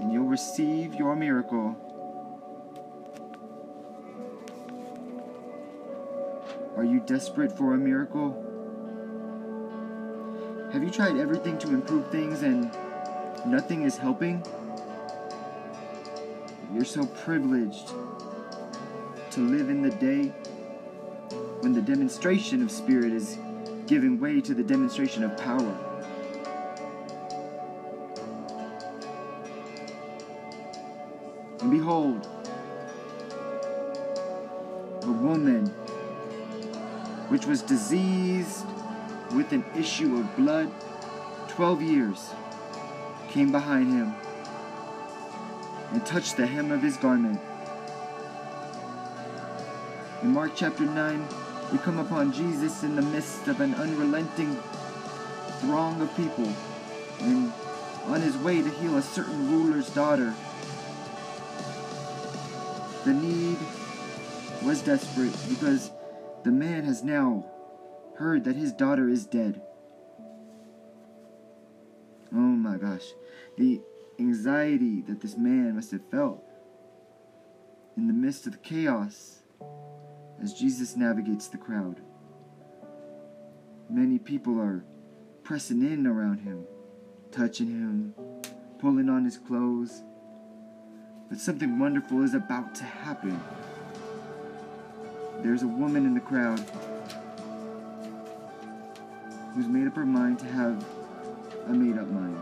and 0.00 0.12
you'll 0.12 0.26
receive 0.26 0.94
your 0.94 1.14
miracle. 1.14 1.76
Are 6.76 6.84
you 6.84 7.00
desperate 7.06 7.56
for 7.56 7.74
a 7.74 7.78
miracle? 7.78 8.48
Have 10.72 10.82
you 10.82 10.90
tried 10.90 11.18
everything 11.18 11.58
to 11.58 11.68
improve 11.68 12.10
things 12.10 12.42
and 12.42 12.70
nothing 13.46 13.82
is 13.82 13.96
helping? 13.96 14.42
You're 16.74 16.84
so 16.84 17.04
privileged 17.06 17.88
to 19.32 19.40
live 19.40 19.68
in 19.68 19.82
the 19.82 19.90
day 19.90 20.32
when 21.60 21.72
the 21.74 21.82
demonstration 21.82 22.62
of 22.62 22.70
spirit 22.70 23.12
is 23.12 23.38
giving 23.86 24.18
way 24.18 24.40
to 24.40 24.54
the 24.54 24.62
demonstration 24.62 25.22
of 25.22 25.36
power. 25.36 25.91
Behold, 31.72 32.28
a 35.04 35.10
woman 35.10 35.66
which 37.28 37.46
was 37.46 37.62
diseased 37.62 38.66
with 39.34 39.50
an 39.52 39.64
issue 39.74 40.18
of 40.18 40.36
blood 40.36 40.70
12 41.48 41.80
years 41.80 42.30
came 43.30 43.50
behind 43.50 43.88
him 43.88 44.12
and 45.92 46.04
touched 46.04 46.36
the 46.36 46.46
hem 46.46 46.70
of 46.70 46.82
his 46.82 46.98
garment. 46.98 47.40
In 50.22 50.28
Mark 50.28 50.52
chapter 50.54 50.84
9, 50.84 51.26
we 51.72 51.78
come 51.78 51.98
upon 51.98 52.34
Jesus 52.34 52.82
in 52.82 52.96
the 52.96 53.02
midst 53.02 53.48
of 53.48 53.62
an 53.62 53.74
unrelenting 53.76 54.54
throng 55.60 56.02
of 56.02 56.14
people 56.18 56.52
and 57.20 57.50
on 58.08 58.20
his 58.20 58.36
way 58.36 58.60
to 58.60 58.68
heal 58.68 58.98
a 58.98 59.02
certain 59.02 59.50
ruler's 59.50 59.88
daughter. 59.88 60.34
The 63.04 63.14
need 63.14 63.58
was 64.64 64.82
desperate 64.82 65.36
because 65.48 65.90
the 66.44 66.52
man 66.52 66.84
has 66.84 67.02
now 67.02 67.44
heard 68.16 68.44
that 68.44 68.54
his 68.54 68.72
daughter 68.72 69.08
is 69.08 69.26
dead. 69.26 69.60
Oh 72.32 72.36
my 72.36 72.76
gosh. 72.76 73.04
The 73.58 73.80
anxiety 74.18 75.02
that 75.02 75.20
this 75.20 75.36
man 75.36 75.74
must 75.74 75.90
have 75.90 76.08
felt 76.10 76.44
in 77.96 78.06
the 78.06 78.12
midst 78.12 78.46
of 78.46 78.52
the 78.52 78.58
chaos 78.58 79.40
as 80.40 80.54
Jesus 80.54 80.96
navigates 80.96 81.48
the 81.48 81.58
crowd. 81.58 82.00
Many 83.90 84.18
people 84.18 84.60
are 84.60 84.84
pressing 85.42 85.82
in 85.82 86.06
around 86.06 86.38
him, 86.38 86.64
touching 87.30 87.66
him, 87.66 88.14
pulling 88.78 89.08
on 89.08 89.24
his 89.24 89.38
clothes. 89.38 90.02
But 91.32 91.40
something 91.40 91.78
wonderful 91.78 92.22
is 92.22 92.34
about 92.34 92.74
to 92.74 92.84
happen. 92.84 93.42
There's 95.38 95.62
a 95.62 95.66
woman 95.66 96.04
in 96.04 96.12
the 96.12 96.20
crowd 96.20 96.58
who's 99.54 99.66
made 99.66 99.86
up 99.86 99.96
her 99.96 100.04
mind 100.04 100.40
to 100.40 100.44
have 100.44 100.84
a 101.68 101.72
made 101.72 101.96
up 101.96 102.06
mind. 102.08 102.36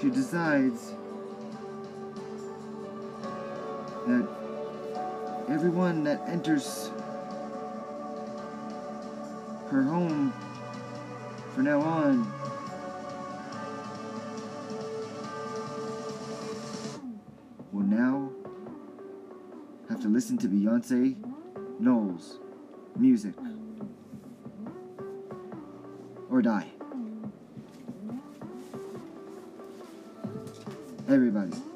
She 0.00 0.08
decides 0.08 0.92
that 4.06 4.28
everyone 5.48 6.02
that 6.04 6.20
enters 6.28 6.90
her 9.70 9.82
home 9.82 10.32
from 11.54 11.64
now 11.64 11.80
on 11.80 12.32
will 17.72 17.82
now 17.82 18.30
have 19.88 20.00
to 20.00 20.08
listen 20.08 20.36
to 20.38 20.48
Beyonce 20.48 21.16
Knowles 21.78 22.38
music 22.96 23.34
or 26.30 26.42
die. 26.42 26.66
Everybody. 31.08 31.71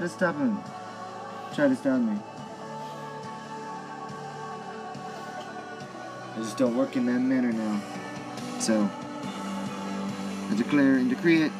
to 0.00 0.08
stop 0.08 0.36
him. 0.36 0.58
Try 1.54 1.68
to 1.68 1.76
stop 1.76 2.00
me. 2.00 2.18
I 6.34 6.36
just 6.38 6.56
don't 6.56 6.76
work 6.76 6.96
in 6.96 7.06
that 7.06 7.20
manner 7.20 7.52
now. 7.52 7.80
So, 8.58 8.90
I 10.50 10.54
declare 10.54 10.94
and 10.94 11.10
decree 11.10 11.42
it. 11.42 11.52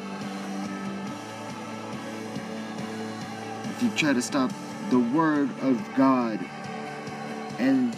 If 3.65 3.83
you 3.83 3.89
try 3.91 4.13
to 4.13 4.21
stop 4.21 4.51
the 4.89 4.99
Word 4.99 5.49
of 5.61 5.81
God 5.95 6.39
and 7.59 7.95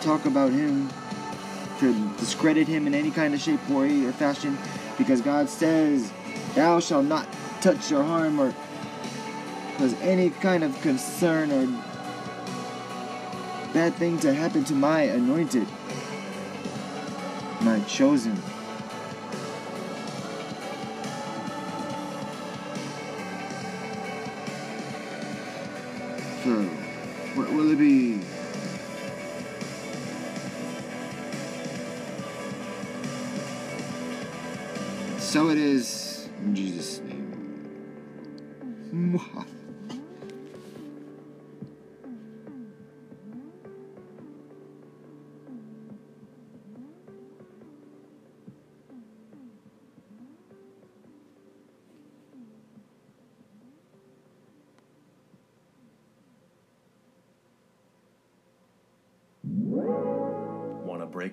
talk 0.00 0.26
about 0.26 0.52
Him, 0.52 0.88
to 1.80 2.08
discredit 2.18 2.66
Him 2.66 2.86
in 2.86 2.94
any 2.94 3.10
kind 3.10 3.34
of 3.34 3.40
shape, 3.40 3.66
way, 3.68 4.04
or 4.04 4.12
fashion, 4.12 4.58
because 4.96 5.20
God 5.20 5.48
says, 5.48 6.12
Thou 6.54 6.80
shalt 6.80 7.04
not 7.04 7.26
touch 7.60 7.92
or 7.92 8.02
harm 8.02 8.38
or 8.40 8.54
cause 9.76 9.94
any 10.00 10.30
kind 10.30 10.64
of 10.64 10.80
concern 10.82 11.50
or 11.52 11.66
bad 13.72 13.94
thing 13.94 14.18
to 14.20 14.32
happen 14.32 14.64
to 14.64 14.74
my 14.74 15.02
anointed, 15.02 15.66
my 17.60 17.80
chosen. 17.80 18.40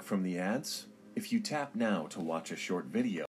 from 0.06 0.22
the 0.22 0.38
ads? 0.38 0.86
If 1.16 1.34
you 1.34 1.39
tap 1.39 1.76
now 1.76 2.06
to 2.12 2.20
watch 2.20 2.51
a 2.51 2.56
short 2.56 2.86
video, 2.86 3.26